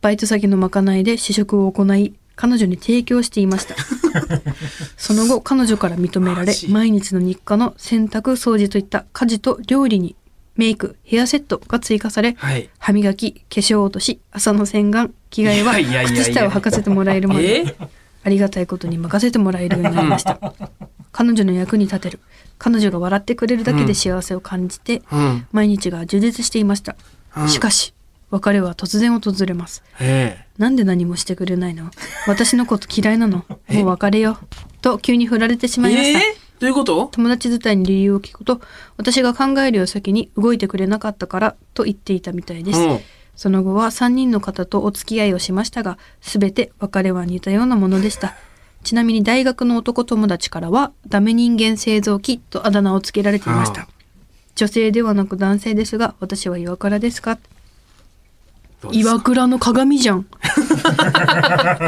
[0.00, 3.74] バイト先のまかないで試食を行い彼女に提供していました。
[4.96, 10.16] その後彼女から認められ毎日の日課の洗濯掃除といった家事と料理に
[10.56, 12.68] メイクヘアセットが追加されはい。
[12.78, 15.74] 歯磨き化粧落とし朝の洗顔着替えは
[16.06, 17.76] 靴下を履かせてもらえるまでえ？
[18.22, 20.38] ありがたいことに任せてもらえるようになりました。
[21.12, 22.20] 彼女の役に立てる。
[22.58, 25.46] 彼女が笑ってくれるだけで幸せを感じて、うん。
[25.52, 26.96] 毎日が充実していました、
[27.36, 27.48] うん。
[27.48, 27.94] しかし
[28.30, 29.82] 別れは突然訪れます。
[30.00, 31.90] えなんで何もしてくれないの？
[32.26, 33.44] 私のこと嫌いなの？
[33.68, 34.38] もう別れよ
[34.82, 36.22] と急に振られてしえまいました、え
[36.60, 37.08] どういうこと？
[37.12, 38.60] 友達伝いに理由を聞くと。
[38.96, 43.00] 私が考えるよ先に動いてくれなかったからと言っていたみたいです、うん。
[43.34, 48.34] その後は3人の方とお付き合いをしましたが全て別れは似たようなものでした。
[48.84, 53.88] ちなみに大学の男友達からはダメ人間製造機とあだ名をつけられていました。
[54.54, 57.38] 女性ではなく男性ですが私は岩倉ですか？
[58.92, 60.24] 岩倉の鏡じゃん。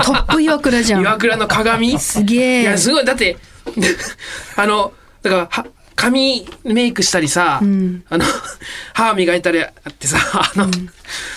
[0.05, 1.00] トップ岩倉じゃん。
[1.00, 1.98] 岩倉の鏡？
[1.98, 2.62] すげえ。
[2.62, 3.05] いやすごい。
[3.05, 3.37] だって
[4.57, 8.05] あのだからは髪メイクしたりさ、うん。
[8.09, 8.24] あの
[8.94, 10.68] 歯磨いたりあってさあの、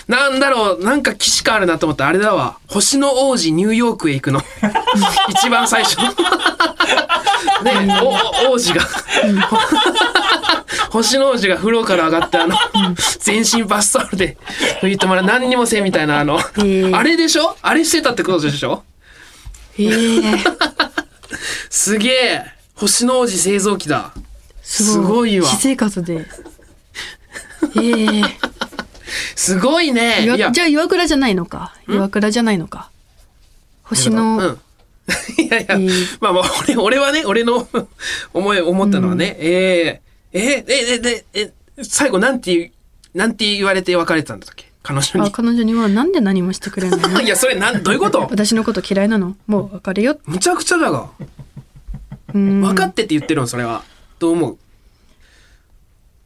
[0.07, 2.57] なんだろうなんか既視感あるなと思ったらあれだわ。
[2.67, 4.41] 星の王子ニューヨークへ行くの。
[5.29, 5.97] 一番最初。
[7.63, 8.81] ねおお王子が。
[10.91, 12.55] 星の王子が風呂から上がってあの、
[13.19, 14.37] 全身バスタオルで
[14.81, 15.25] 拭いてもらう。
[15.25, 17.57] 何にもせんみたいなあの、ーあれでしょ？
[17.61, 18.83] あれしてたってことでしょ？
[19.77, 20.21] へえ。
[21.69, 22.45] すげえ。
[22.75, 24.11] 星の王子製造機だ
[24.83, 25.47] すごいわ。
[25.47, 26.25] 私生活で。
[27.75, 28.23] へえ。
[29.35, 30.23] すごいね。
[30.23, 30.35] いや。
[30.35, 31.73] 岩じゃあ岩倉じゃないのか。
[31.87, 32.89] 岩倉じゃないのか。
[33.83, 34.41] 星の、う。
[34.41, 34.59] ん。
[35.43, 36.17] いやいや、えー。
[36.19, 37.67] まあまあ俺俺はね俺の
[38.33, 42.71] 思い思ったのはね、えー、えー、えー、えええ最後なんて
[43.13, 44.65] なんて言われて別れてたんだっけ？
[44.83, 45.27] 彼女に。
[45.27, 47.21] あ彼女にはなんで何もしてくれないの？
[47.21, 48.19] いやそれなんどういうこと？
[48.29, 49.35] 私のこと嫌いなの？
[49.47, 51.09] もう別れよむちゃくちゃだが。
[52.33, 52.61] うん。
[52.61, 53.83] 分かってって言ってるのそれは。
[54.19, 54.57] どう思う？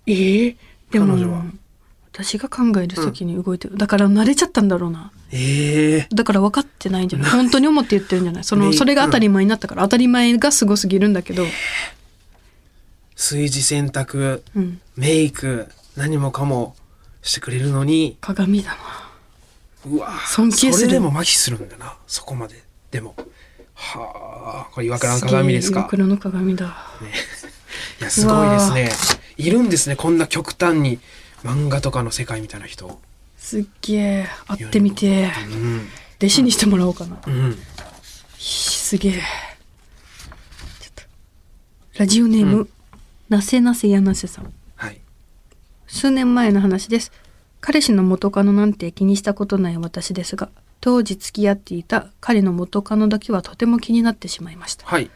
[0.10, 0.56] えー、
[0.92, 1.44] でも彼女は。
[2.12, 5.12] 私が考える先に動いてる、だから慣れちゃったんだろうな。
[5.32, 7.32] ええだから分かってないんじゃない。
[7.32, 8.44] 本当に思って言ってるんじゃない。
[8.44, 9.84] そねのそれが当たり前になったから。
[9.84, 11.46] 当たり前がすごすぎるんだけど、
[13.16, 16.76] 炊事洗濯うん、メイク何もかも
[17.22, 18.18] してくれるのに。
[18.20, 18.78] 鏡だな。
[19.86, 20.74] うわ尊敬する。
[20.74, 21.96] それでも麻痺するんだな。
[22.08, 22.64] そこまで。
[22.92, 23.16] でも。
[23.76, 25.82] はあこれ岩倉の鏡ですか。
[25.82, 26.76] 岩倉の鏡だ。
[28.02, 28.90] いやすごいですね
[29.40, 31.00] いるんですねこんな極端に。
[31.44, 33.00] 漫画とかの世界みたいな人。
[33.38, 35.32] すっげえ会ってみて。
[35.52, 35.88] うん
[36.20, 37.58] 弟子にしてもらおうかな、うん。
[38.38, 39.12] すげえ。
[39.14, 39.20] ちょ
[40.90, 41.04] っと。
[41.98, 42.70] ラジオネーム、う
[43.30, 44.54] なせなせやなせさん。
[44.76, 45.00] はい。
[45.88, 47.14] 数年前の話です。
[47.62, 50.50] 彼氏の元カノなんて気にしたことない私ですが
[50.82, 54.86] 当時付き合っていた彼の元カノだけはとても気になってしまいました。
[54.86, 55.10] はい。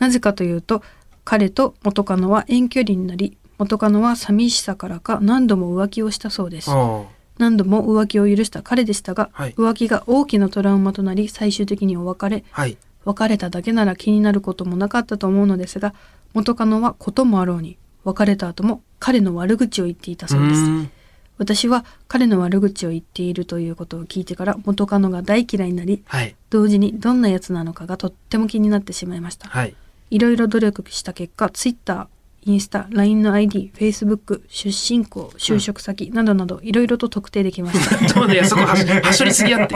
[0.00, 0.82] なぜかというと
[1.24, 6.70] 彼と元カノは遠距離になり元カノは寂しさからか何度も浮気をしたそうです。
[6.70, 7.04] あ
[7.36, 9.52] 何度も浮気を許した彼でしたが、はい。
[9.52, 12.42] 浮気が大きなトラウマとなり最終的にお別れ。
[12.52, 12.78] あはい。
[13.04, 15.94] 別れただけなら気になることもなかったと思うのですが
[16.34, 20.62] 元カノはこともあろうに別れた後も彼の悪口を言っていたそうです。
[20.62, 20.90] ん。
[21.36, 26.34] 私は彼の悪口を言っているということを聞いてから元カノが大嫌いになりはい。
[26.48, 29.50] 同時にどんなやつなのかがとっても気になってしまいました。
[29.50, 29.74] はい。
[30.08, 38.14] いろいろ努力した結果 Twitter インスタ LINE の ID Facebook 出身校就職先などなどいろいろと特定できました。
[38.14, 39.74] どうねそこはしはしょりすぎやって。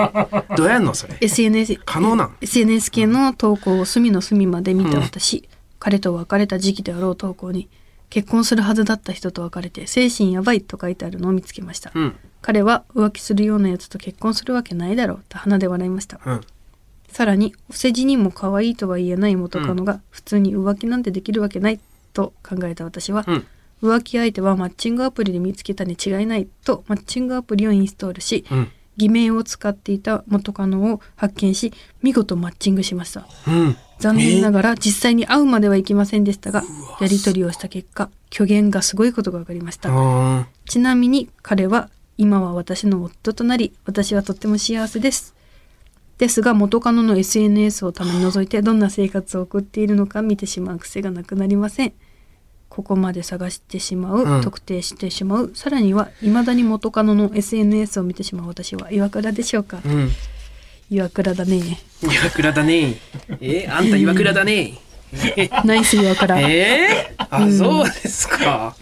[0.56, 5.48] どうやんのそれ？SNS, 可能なん？SNS 系の投稿を隅の隅まで見た私、
[5.78, 7.68] 彼と別れた時期であろう投稿に
[8.08, 12.14] 結婚するはずだった人と別れて精神やばいと書いてあるのを見つけました、うん。
[12.40, 16.20] 彼は浮気するようなやつと結婚するわけないだろうと鼻で笑いました。
[16.24, 16.40] うん。
[17.08, 21.80] さらにお世辞にも可愛いとは言えない元カノが普通に浮気なんてできるわけない
[22.14, 23.46] と考えた私は、うん。
[23.82, 28.68] 浮気相手はマッチングアプリで見つけたに違いないとマッチングアプリをインストールし、うん。
[28.96, 31.72] 偽名を使っていた元カノを発見し
[32.02, 33.26] 見事マッチングしました。
[33.46, 33.76] うん。
[33.98, 36.62] 残念ながら実際に会うまではいきませんでしたが
[37.00, 39.88] やり取りをした結果虚言がすごいことが分かりました。
[39.92, 45.34] あちなみに彼は今は私の夫となり私はとっても幸せです
[46.18, 51.92] ですが元カノの SNS をたまに覗いてどんな生活を送っているのか見てしまう癖がなくなりません。
[52.68, 54.42] ここまで探してしまう、うん。
[54.42, 55.52] 特定してしまう。
[55.54, 59.76] さらには未だに元カノの SNS を見てしまう私は岩倉でしょうか。
[59.78, 60.10] ーうん。
[60.90, 61.80] 岩倉だね。
[62.02, 62.96] 岩倉だね。
[63.40, 64.74] えあんた岩倉だね。
[65.64, 68.74] ナイス岩倉、えー、あ、そうですか。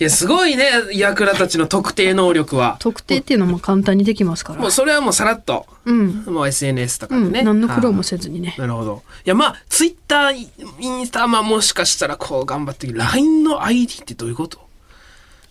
[0.00, 2.76] いや、すごいね、ヤクラたちの特定能力は。
[2.78, 4.60] 特定っていうのも簡単にできますから。
[4.60, 7.42] もうそれはもうさらっと、うん、もう SNS とかうん、でね。
[7.42, 8.54] 何の苦労もあせずにね。
[8.56, 9.02] ーなるほど。
[9.24, 14.60] いや、まあ、ツイッター、インスタ、まあ、もしかしたらこう頑張って、LINE の ID ってどういうこと？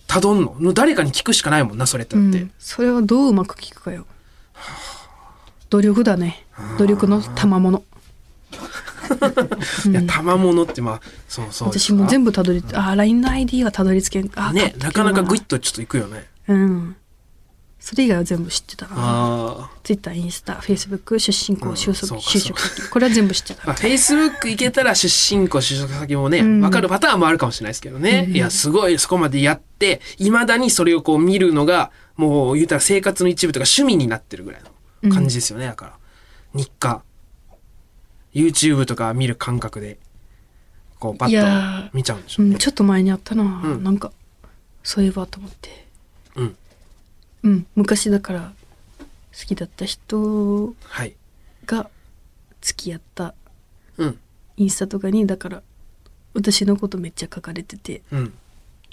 [0.08, 0.56] たどんの？
[0.60, 4.06] の誰かに聞くしかないもんなそれってだって、うん、それはどううまく聞くかよ。
[5.70, 6.46] 努力だね。
[6.78, 7.84] 努力の賜物
[9.90, 14.92] いや賜物ってまあそうそう私も全部たどりあ LINE の ID はたどり着けんあねな。
[14.92, 16.28] かなかグイッととちょっといくよね。
[16.48, 16.96] うん。
[17.80, 18.96] それ以外は全部知ってたな。
[18.98, 22.90] あ Twitter インスタ Facebook 出身校就職、就職先。
[22.90, 23.70] これは全部知ってた。
[23.70, 26.62] あフェイスブック行けたら出身校就職先もね、うん。
[26.62, 34.62] 分かるパターンもあるかもしれないですけどね、いやすごいそこまでやっていまだにそれをこう見るのがもう言うたら生活の一部とか趣味になってるぐらい
[35.04, 35.94] の感じですよね、だから
[36.54, 37.04] 日課
[38.38, 39.98] YouTube とか見る感覚で
[41.00, 42.52] こうパッと見ちゃうんでしょうね。
[42.54, 43.84] うん、ちょっと前にあったな、ん。
[43.84, 44.12] なんか
[44.84, 45.88] そういえばと思って。
[46.36, 46.58] うん。
[47.44, 48.54] うん昔だから
[49.38, 51.16] 好きだった人はい。
[51.66, 51.90] が
[52.62, 53.34] 付き合った
[53.98, 54.20] うん。
[54.58, 55.64] インスタとかにだから
[56.34, 58.34] 私のことめっちゃ書かれててうん。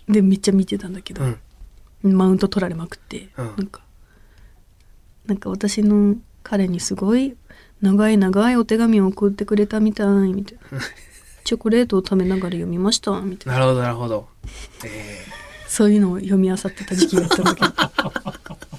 [0.08, 2.12] でめっちゃ見てたんだけどう、ん。
[2.12, 3.46] マウント取られまくって、うん。
[3.56, 3.82] なんか
[5.26, 7.36] なんか私の彼にすごい
[7.82, 10.58] 長い長いお手紙を送ってくれたみたいみたい。
[10.72, 10.80] な
[11.44, 13.20] チョコレートを食べながら読みました。
[13.20, 13.58] みたいな。
[13.58, 14.28] なるほどなるほど。
[14.84, 15.24] え
[15.68, 17.60] そういうのを読み漁ってた時期があったんだけ。
[17.60, 17.72] ど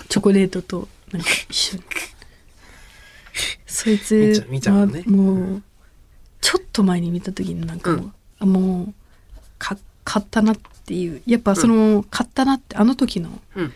[0.09, 1.83] チョコレートとなんか一緒に。
[3.67, 5.03] そい見つちゃううのね。
[5.05, 5.63] はもう
[6.41, 8.13] ちょっと前に見た時になんかもう、うん。
[8.39, 8.93] あもう
[9.59, 11.21] か買ったなっていう。
[11.25, 13.73] やっぱその、買ったなってあの時のーうん。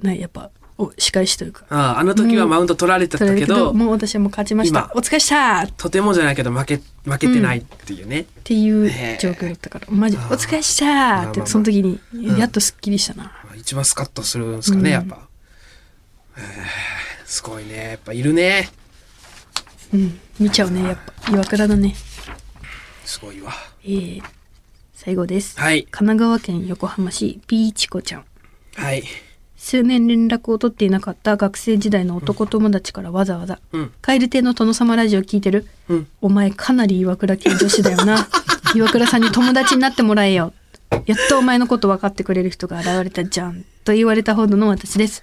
[0.00, 0.65] ねやっぱお
[0.98, 1.64] 仕返しというか。
[1.70, 4.80] あああの時はマウント取られてた取られけどるもう私はもう勝ちました。
[4.80, 9.86] 今お疲れしたっとてもじゃないけど負け負けてないっていうね、ていう状況だったから。
[9.90, 12.36] マジお疲れしたってその時にん。
[12.36, 14.92] やっとすっきりしたな、まあ一番スカッとするんですかね、うん。
[14.92, 15.18] やっぱ、
[16.36, 16.42] えー
[17.26, 17.88] すごいね。
[17.90, 18.70] やっぱいるね。
[19.92, 20.18] うん。
[20.38, 21.32] 見ちゃうねやっぱ。
[21.32, 21.94] 岩倉だね。
[23.04, 23.52] すごいわ。
[23.82, 24.22] えー、
[24.94, 25.82] 最後です、はい。
[25.90, 28.24] 神奈川県横浜市ピーチコちゃん。
[28.76, 29.02] はい
[29.56, 35.66] 数年連絡を取っていなかった学生時代の男友達からわざわざうん「蛙亭の殿様ラジオ聞いてる？
[35.88, 36.06] うん。
[36.20, 38.28] お前かなり岩倉系女子だよな。
[38.74, 40.52] 岩倉さんに友達になってもらえよ。
[41.06, 45.22] やっとお前のこと分かってくれる人が現れたじゃんと言われたほどの私です。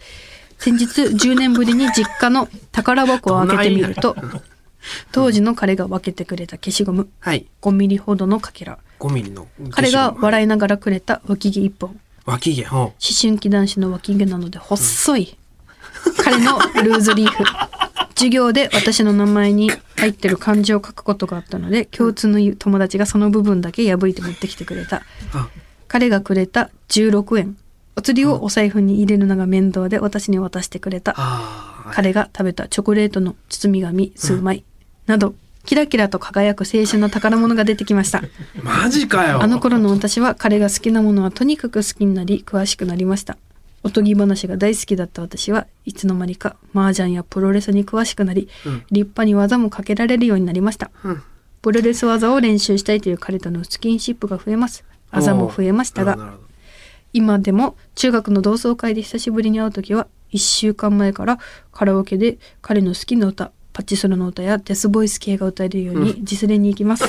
[0.58, 4.15] 先日10年ぶりに実家の宝箱を開けてみると
[5.12, 7.10] 当時の彼が分けてくれた消しゴム。
[7.19, 7.46] はい。
[7.62, 8.80] 5ミリほどのかけら。
[9.00, 15.38] 5ミリの彼が笑いいながらくれた脇毛一本脇毛ほ思春期男子の脇毛なので細い、
[16.23, 17.43] 彼のルーズリーフ。
[18.15, 25.01] 授業で私の名前に入ってる漢字を書くことがあったので共通の友達がその部分だけ破いて持ってきてくれた。
[25.33, 25.49] あ
[25.88, 27.57] 彼がくれた16円。
[27.95, 31.13] お釣りをお財布に入れるのが面倒で私に渡してくれた。
[31.17, 31.93] あー。
[31.93, 34.63] 彼が食べたチョコレートの包み紙数枚。
[35.05, 38.21] などキラキラと輝く青春の宝物が出てきました
[38.62, 43.38] マジかよあの頃の私は彼が好きなものはとにかく好きになり詳しくなりました。
[43.86, 50.89] おとぎ話が大好きだった私はいつの間にか麻雀やプロレスに詳しくなり、うん立派に技もかけられるようになりました。
[51.04, 51.23] うん
[51.62, 54.84] プロレス技を練習したいという彼とのスキンシップが増えます。
[55.12, 56.36] あざも増えましたが、
[57.13, 61.39] 今でも中学の同窓会で久しぶりに会う時は1週間前から
[61.71, 67.03] カラオケで彼の好きな歌パチソロの歌やデスボイス系が歌えるように実練に行きます、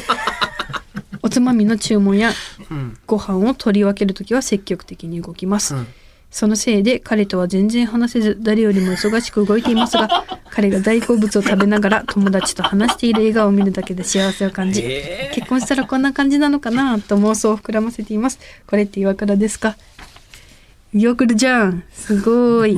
[1.22, 2.33] おつまみの注文や
[2.70, 2.96] うん。
[3.07, 5.87] ご飯を取り分ける時は積極的に動きます、うん。
[6.31, 15.35] そのせいで彼とは全然話せず誰よりも忙しく動いていますが 彼が大好物を食べながら友達と話している笑顔を見るだけで幸せを感じ、えー。
[15.35, 18.38] 結婚したらこんな感じなのかなと妄想を膨らませています。
[18.66, 19.77] これって岩倉ですか？
[20.94, 21.83] 岩倉じゃん。
[21.92, 22.76] すごい。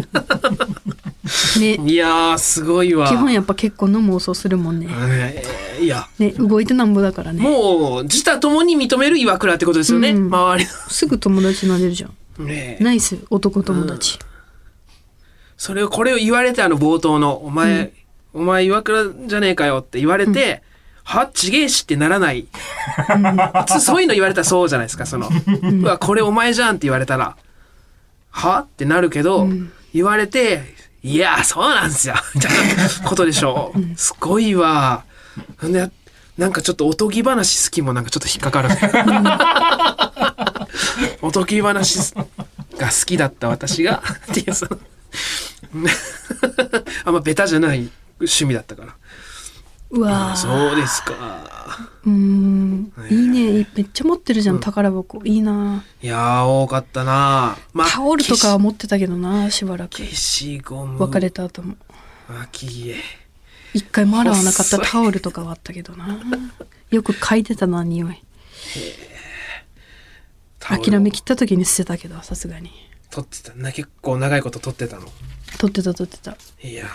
[1.60, 1.74] ね。
[1.84, 3.08] いやーすごいわ。
[3.08, 4.88] 基本やっぱ結婚の妄想するもんね。
[4.90, 6.08] えーいや。
[6.18, 7.42] ね動いてなんぼだからね。
[7.42, 10.26] もう自他ともに認める岩倉ってことですよね、うん。
[10.34, 12.14] 周りすぐ友達になれるじゃん。
[12.38, 12.84] のねえ。
[12.84, 13.18] ナイス。
[13.30, 14.18] 男友達、
[15.56, 17.92] それをこれを言われてあの冒頭の「お前、
[18.32, 20.62] お前岩倉じゃねえかよ」って言われて
[21.04, 22.46] 「はちげえし」ってならない、
[22.96, 25.28] 普通そういうの言われたらそうじゃないですかその
[25.82, 27.36] 「うわこれお前じゃん」って言われたら
[28.36, 29.48] 「は?」ってなるけど、
[29.94, 33.72] 言われて「いやそうなんすよ」 みたいなことでしょ。
[33.74, 35.04] う、すごいわ。
[35.58, 35.90] ほんで
[36.36, 38.68] なんかちょっとおとぎ話好きもなんかちょっと引っかかる。
[41.22, 42.14] おとぎ話
[42.78, 44.02] が好きだった私が。
[44.30, 44.78] っていうその
[47.04, 48.94] あんまベタじゃない趣味だったから
[49.90, 50.36] うわー。
[50.36, 51.14] そうですか。
[52.04, 52.92] うーん。
[53.08, 53.68] いいね。
[53.74, 55.22] めっちゃ持ってるじゃん、宝箱。
[55.24, 55.84] いいな。
[56.02, 57.56] いやー多かったな。
[57.72, 59.98] まあタオルとかは持ってたけどなしばらく。
[59.98, 60.98] 消しゴム。
[60.98, 61.76] 別れた後も。
[62.28, 62.94] 脇毛
[63.74, 66.18] 一回も洗わなかったタオルとかはあったけどな。
[66.90, 68.22] よく嗅いでたな匂い。
[70.58, 72.72] 諦めきった時に捨てたけどさすがに。
[73.10, 73.54] 取ってた。
[73.54, 75.06] な結構長いこと取ってたの。
[75.58, 76.36] 取ってた取ってた。
[76.66, 76.88] いやー。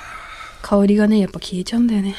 [0.61, 2.15] 香りがねやっぱ消えちゃうんだよね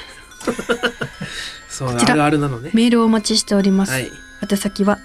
[1.68, 2.12] そうちら。
[2.12, 2.70] あるあるなのね。
[2.74, 4.10] メールをお待ちしております、はい。
[4.48, 4.98] 宛先は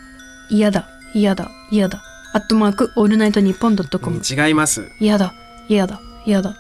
[0.50, 2.04] 嫌だ嫌だ嫌だ。
[2.34, 4.22] アットマークオールナイトニッポンドットコム。
[4.24, 4.92] 違います。
[5.00, 5.34] 嫌だ
[5.68, 6.56] 嫌だ嫌だ。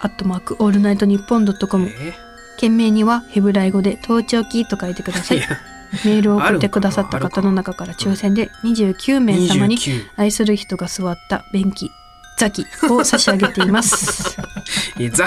[0.00, 1.88] アットマークオールナイトニッポンドットコム。
[1.90, 2.14] え
[2.58, 5.38] 件名にはヘブライ語で盗聴器と書いてください。
[6.04, 11.90] メールを送ってくださった方の中から抽選で29名様に29愛する人が座った便器
[12.40, 14.36] ザキを差し上げています。
[14.98, 15.26] えザ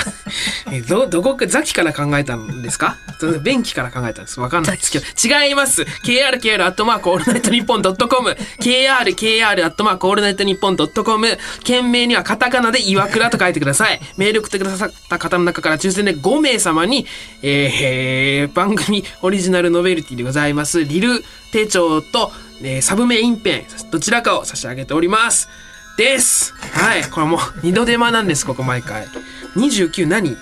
[0.71, 2.97] えどどこかザキから考えたんですか？
[3.43, 4.39] 便器から考えたんです。
[4.39, 4.91] わかんないです。
[4.91, 5.06] けど
[5.45, 5.84] 違います。
[5.84, 8.36] KRKR アットマークオールナイトニッポンドットコム。
[8.60, 11.38] KRKR アットマークオールナイトニッポンドットコム。
[11.63, 14.02] 件名にはカタカナで岩倉と書いてください。
[14.17, 17.06] メール送ってくださった方の中から抽選で5名様に、
[17.43, 20.84] えー番組オリジナルノベルティでございます。
[20.84, 25.49] リル手帳と、えーサブメインペンどちらかを差し上げております
[25.97, 26.53] です。
[26.73, 27.03] はい。
[27.03, 29.08] これもう二度手間なんですここ毎回。
[29.56, 30.38] 29何？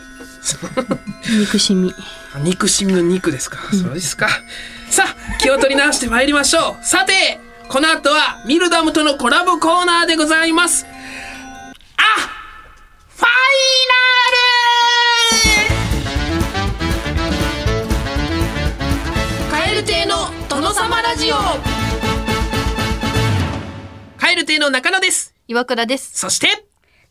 [1.40, 1.94] 憎しみ。
[2.44, 4.30] 憎しみの肉ですか、そうですか。
[4.90, 6.86] さあ気を取り直して参りましょう。
[6.86, 10.86] さてこの後はミルダムとのコラボコーナーでございます。
[11.98, 12.04] あ
[13.10, 13.28] ファ
[19.52, 21.36] カエル亭の殿様ラジオ！
[24.18, 26.48] カエル亭の中野です岩倉ですそして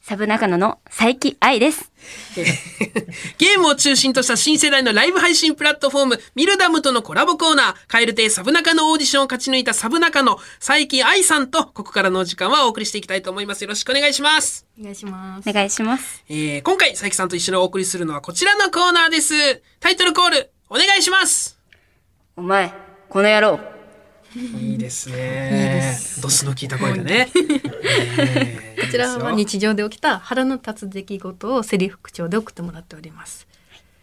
[0.01, 1.93] サブ中野の佐伯愛です。
[3.37, 13.63] ゲームを中心とした新世代のライブ配信プラットフォーム、ミルダムとのコラボコーナー、カエル亭サブナカのオーディションを勝ち抜いたサブナカの佐伯愛さんと、ここからのお時間はお送りしていきたいと思います。
[13.63, 14.67] よろしくお願いします。
[14.81, 16.25] お願いしますお願いします。
[16.31, 19.35] えー、今回佐伯さんと一緒にお送りするのはこちらのコーナーです。
[19.81, 21.59] タイトルコール、お願いします。
[22.37, 22.73] お前、
[23.11, 23.80] この野郎。
[24.37, 25.99] いいですね。
[26.23, 27.29] ドスの効いた声でね。
[27.33, 33.49] こちらは日日常で起きた腹の立つ出来事をセリフ口調で送ってもらっております。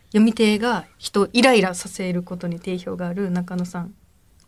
[0.08, 3.94] 読み手が人をイライラさせることに定評がある中野さん。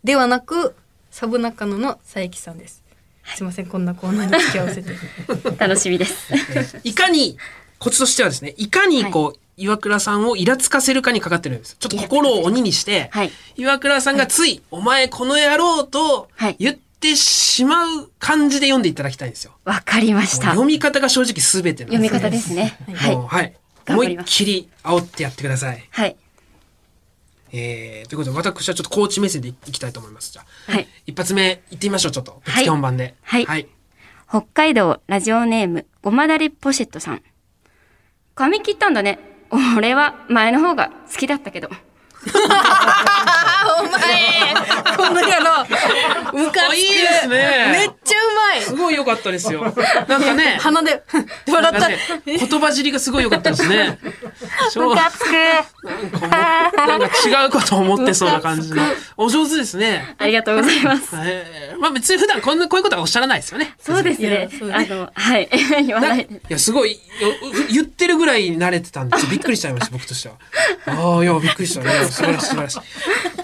[0.04, 0.74] ではなく
[1.10, 2.82] サブ中野の佐伯さんです。
[3.24, 4.94] すいませんこんなコーナーに付き合わせて。
[5.58, 6.80] 楽しみです。
[6.84, 7.38] いかに、
[7.78, 11.76] コツとしてはですね、いかにこう、岩倉さんをイラつかせるかにかかってるんです。
[11.78, 19.52] ちょっと心を鬼にして、はい岩倉さんがつい、お前この野郎とはい言ってしまう感じで読んでいただきたいんですよ。
[19.64, 20.48] わかりました。
[20.48, 22.78] 読み方が正直すべてなんです読み方ですね。
[22.94, 23.16] はい。
[23.16, 23.54] はい。
[23.88, 25.84] 思いっきり煽ってやってください。
[25.90, 26.16] はい。
[27.52, 30.32] えー、ということで私はちょっとコーチ目線でいきたいと思います。
[30.32, 30.88] じゃあ、はい。
[31.06, 32.40] 一発目行ってみましょう、ちょっと。
[32.44, 33.14] はい月本番で。
[33.22, 33.66] はいはい。
[34.28, 37.22] 北海道ラジオネームごまだれポシェットさん。
[38.36, 39.18] 髪切ったんだね。
[39.76, 41.68] 俺は前の方が好きだったけど。
[43.80, 44.54] お前
[44.96, 45.64] この野郎
[46.34, 47.90] ムカつくあいいですねめっ
[48.56, 49.62] いすごい良かったですよ。
[49.62, 51.02] なんかね、 鼻で
[51.50, 53.98] 笑ったね言葉尻がすごい良かったですね。
[54.76, 55.26] ムカつく。
[56.76, 58.82] なんか違うこと思ってそうな感じの。
[59.16, 60.14] お上手ですね。
[60.18, 61.10] ありがとうございます。
[61.16, 63.74] えーまあ別に普段こんなこういうことはおっしゃらないですよね。
[63.80, 65.48] そうですねあの、はい。
[65.86, 66.98] 言わなないいや、すごい、よ
[67.70, 70.34] 言ってるぐらい慣れてたんで、びっくりしちゃいました、僕としては。
[70.86, 71.90] ああ、いや、びっくりしたね。
[72.04, 72.80] 素晴らしい、素晴らしい。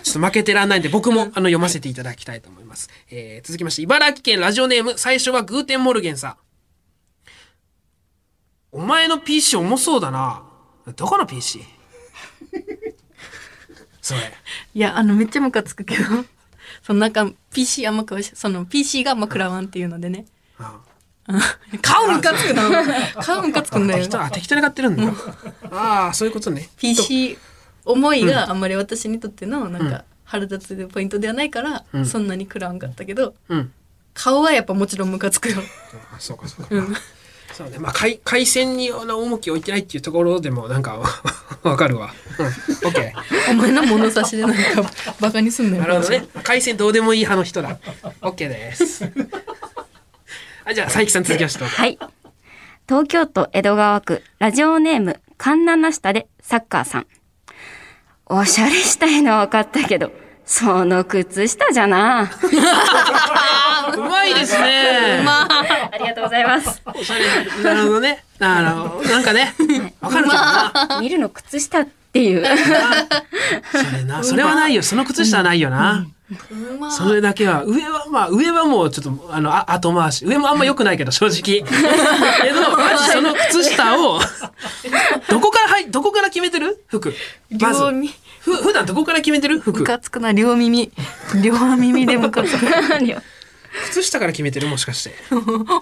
[0.02, 2.90] ちょっと負けてらんないんで、僕も、あの、読ませていただきたいと思います。
[3.10, 6.36] えー続きまして、茨城県ラジオネーム、最初はグーテンモルゲンさん。
[8.72, 10.42] お前の PC 重そうだな。
[10.96, 11.62] どこの PC?
[14.02, 14.20] それ。
[14.74, 16.04] いやあのめっちゃムカつくけど
[16.82, 20.26] そのなんか PC あんま詳しその PC があんま食らわんっていうのでね
[20.58, 20.80] あ
[21.82, 22.62] 顔ムカつくな
[23.22, 25.12] 顔ムカつくんだよ適当あ適当に買ってるんだ。
[25.70, 26.68] ああ、そういうことね。
[26.76, 27.36] PC
[27.84, 33.72] 思いがあんまり私にとってのなんか腹立つポイントではないから、んそんなに食らわんかったけどうん。
[34.16, 35.58] 顔はやっぱもちろんムカつくよ
[36.12, 37.00] あそうかそうか。
[37.52, 37.78] そうね。
[37.78, 41.00] まあ、回、回線に重きを置いてないっていうところでも、なんか、
[41.62, 42.12] わかるわ。
[42.38, 42.46] うん。
[42.46, 43.22] オッケー。
[43.52, 44.60] お前の物差しでなんか
[45.20, 46.26] バカにすんなよなるほどね。
[46.42, 47.78] 回線どうでもいい派の人だ。
[48.20, 49.10] オッケーです。
[50.64, 51.76] あ、じゃあ、佐伯さん続きましてどうぞ。
[51.76, 51.98] はい。
[52.88, 57.06] 東京都江戸川区ラジオネームカンナナ下でサッカーさん。
[58.26, 60.12] おしゃれしたいのは分かったけど、
[60.44, 62.30] その靴下じゃな。
[63.94, 65.24] うまいですね。
[65.26, 66.82] ありがとうございます。
[66.86, 67.24] おしゃれ
[67.62, 68.24] なるほどね。
[68.40, 69.54] あの、なんかね、
[70.00, 70.98] わかるけどな。
[71.00, 72.44] 見るの靴下っていう。
[73.72, 74.82] それな、それはないよ。
[74.82, 76.06] その靴下はないよな。
[76.90, 80.26] それだけは、上は、まあ、上はもうちょっと、あの、あ後回し。
[80.26, 81.62] 上もあんま良くないけど、正直。
[81.62, 84.18] けど、まずその靴下を、
[85.28, 86.84] どこから、はい、どこから決めてる？
[86.88, 87.14] 服。
[87.60, 87.92] まず両。
[87.92, 88.08] 耳
[88.40, 89.56] ふ、普段どこから決めてる？
[89.56, 89.84] ム服。
[89.84, 90.90] カつくな両耳
[91.42, 93.18] 両耳でムカつく 何を
[93.84, 95.14] 靴下から決めてるもしかして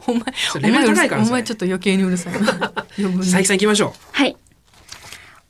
[0.06, 4.36] お前それレベル高いからお前ちょっと余計にうるさい佐伯さん行きましょはい。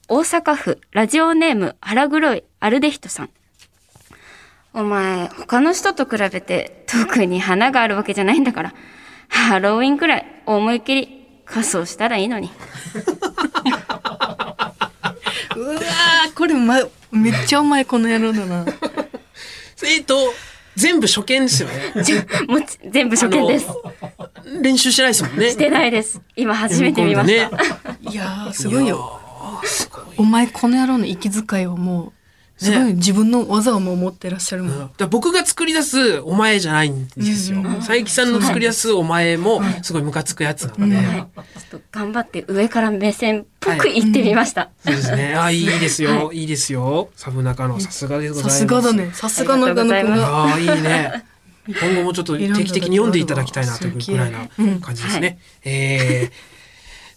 [0.07, 3.30] 大阪府ラジオネーム腹黒いアルデヒトさん。
[4.74, 8.74] お前、他の人と比べて特に花があるわけじゃないんだから、
[9.28, 12.51] ハロウィンくらい思いっきり仮装したらいいのに。
[15.57, 16.80] うわーこれ、ま、
[17.12, 18.66] めっちゃお前この野郎だなう
[19.86, 20.34] えっと
[20.76, 21.74] 全部初見ですよね
[22.48, 23.66] もち全部初見です。
[24.62, 26.20] 練習してないですもんねしてないです。
[26.36, 27.56] 今初めて見ました。
[27.56, 29.20] ねいやーすごいよ
[30.16, 32.12] お前この野郎の息遣いはもう
[32.64, 37.62] すごい自分の技をもう持ってらっしゃるもん、だから僕が作り出すお前じゃないんですよ。
[37.62, 40.96] 佐伯さんの作り出すお前もすごいムカつくやつなので。
[40.96, 44.70] ちょっと頑張って上から目線っぽく言ってみました。
[44.84, 45.34] そうですね。
[45.34, 46.32] あ、いいですよ。
[46.32, 47.10] いいですよ。
[47.16, 48.58] サブナカのさすがでございます。
[48.58, 49.94] さすがだねさすが中野
[50.24, 51.24] ああ、いいね。
[51.66, 54.48] 今後もちょっと定期的に読んでいただきたいなというぐらいな
[54.80, 55.38] 感じですね。
[55.64, 56.53] えー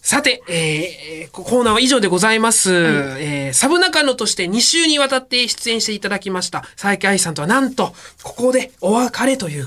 [0.08, 2.72] さて、えーコーナーは以上でございます。
[3.20, 7.92] えーサブナカノとして2週にわたって出演していただきました佐伯愛さんとはなんと、
[8.22, 9.66] ここでお別れという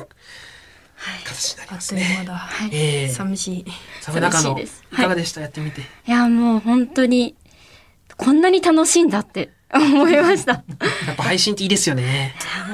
[1.25, 2.01] 形になりますね。
[2.01, 3.65] という間だ、えー寂しい
[4.01, 4.65] サブナカノ、い
[4.95, 5.81] かがでした、やってみて。
[5.81, 7.35] いや、もう本当に、
[8.17, 10.53] こんなに楽しいんだって思いました。
[11.05, 12.33] やっぱ配信っていいですよね。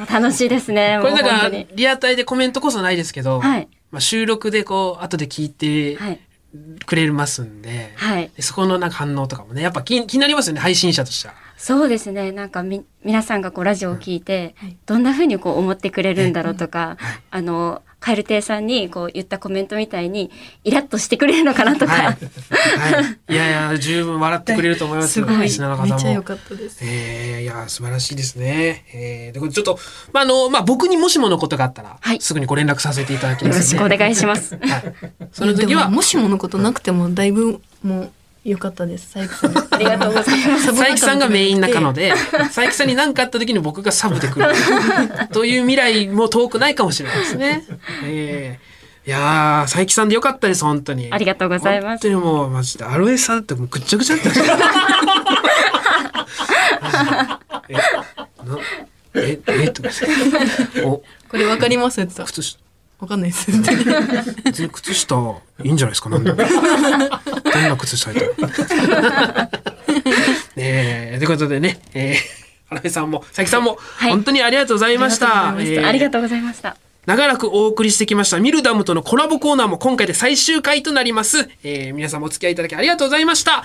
[0.10, 1.00] 楽しいですね。
[1.04, 1.68] これだからもう本当に。
[1.74, 6.20] リアタイでコメントこそないですけど、はいまあ、収録でこう後で聞いてはい。
[6.86, 8.32] くれますんで,、はい。
[8.36, 11.34] でそこのなんか反応とかもねやっぱ気気になりますよね配信者としては。
[11.58, 12.32] そうですね。
[12.32, 14.54] なんかみ、皆さんがこうラジオを聞いて、
[14.86, 16.98] どんな風にこう思ってくれるんだろうとか、
[17.32, 20.30] あの、カエル亭さんにこう言ったコメントみたいに、
[20.64, 25.84] イラッとしてくれるのかなとか、はい、はい、いやいや十分笑ってくれると思いますよすごい方も。
[25.84, 28.86] めっちゃ良かったですえー、いや素晴らしいですね。
[28.94, 29.80] えー、でこれちょっと、
[30.14, 33.84] まああのまあ、僕にもしものことがあったら、はいすぐにご連絡させていただきますので。
[33.84, 34.58] よろしくお願いします。
[34.58, 34.94] はい、
[35.32, 38.12] その時はでももしものことなくてもだいぶもう
[38.48, 39.76] 良かったです佐伯さん。
[39.76, 40.68] ありがとうございます。
[40.68, 44.46] 佐伯さんがメイン中野で佐伯さんに何かあった時に僕がサブで来る。
[45.34, 47.66] という未来も遠くないかもしれないですね。
[48.06, 48.78] えー
[49.08, 51.08] いやー佐伯さんでよかったです本当に。
[51.12, 52.10] ありがとうございます。
[52.10, 52.84] 本当にもうマジで。
[52.84, 54.60] アロエさんってもうぐっちゃぐちゃ ってました。
[57.70, 57.80] えな
[59.16, 60.02] ええとかし
[60.74, 60.84] て。
[60.84, 61.02] お。
[61.30, 62.42] これわかりますって言った
[63.00, 63.52] わかんないです
[64.44, 65.16] 別に靴下
[65.64, 66.48] いいんじゃないですかなんで どん
[67.70, 69.48] な靴下履いたの
[70.56, 72.18] ねえということでね、えー、
[72.70, 75.56] 原部さんも佐伯さんもい本当にありがとうございました。
[75.60, 76.76] えーありがとうございました。
[77.06, 81.48] 長らくお送りしてきましたミルダムとのコラボコーナーも今回で最終回となります。
[81.64, 83.64] えー、皆さんもお付き合いいただきありがとうございました。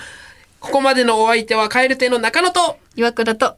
[0.59, 3.57] ここまでのお相手はカエル亭の中野と、岩倉と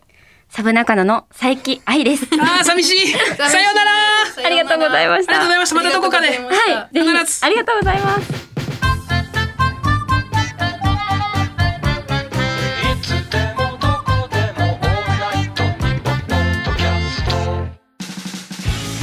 [0.49, 2.25] サブ中野の佐伯愛です。
[2.39, 4.04] あー寂しいさようなら
[4.43, 5.39] ありがとうございました。
[5.39, 5.75] ありがとうございました。
[5.75, 6.27] またどこかで。
[6.27, 6.33] は
[6.91, 7.05] い、必
[7.39, 8.45] ずありがとうございます。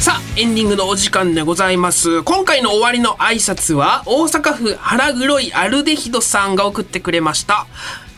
[0.03, 2.23] さあ、エンディングのお時間でございます。
[2.25, 7.67] 今回の終わりの挨拶は、大阪府腹黒いアルデヒドさんが送ってくれました。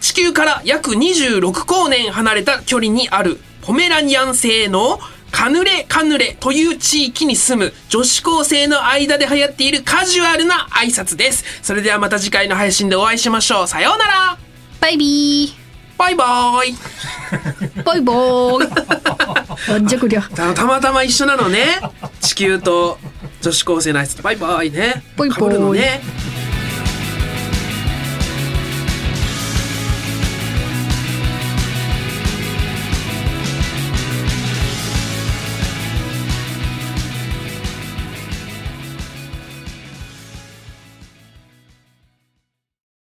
[0.00, 4.98] 地球から約26光年離れた距離にあるポメラニアン製の
[5.35, 11.45] カヌレカヌレという地域に住む女子高生の間で流行っているカジュアルな挨拶です。
[11.61, 13.66] それではまた次回の配信でお会いしましょう。
[13.66, 14.39] さようなら。
[14.80, 15.53] バイビ
[15.99, 16.74] バイバーイ。
[16.74, 19.87] ーバイバーイ。
[19.89, 21.80] じゃこりゃたまたま一緒なのね。
[22.20, 22.99] 地球と
[23.43, 24.22] 女子高生の挨拶。
[24.22, 25.03] バイバイね。
[25.16, 25.49] バイバイ。
[25.49, 26.01] 被るのね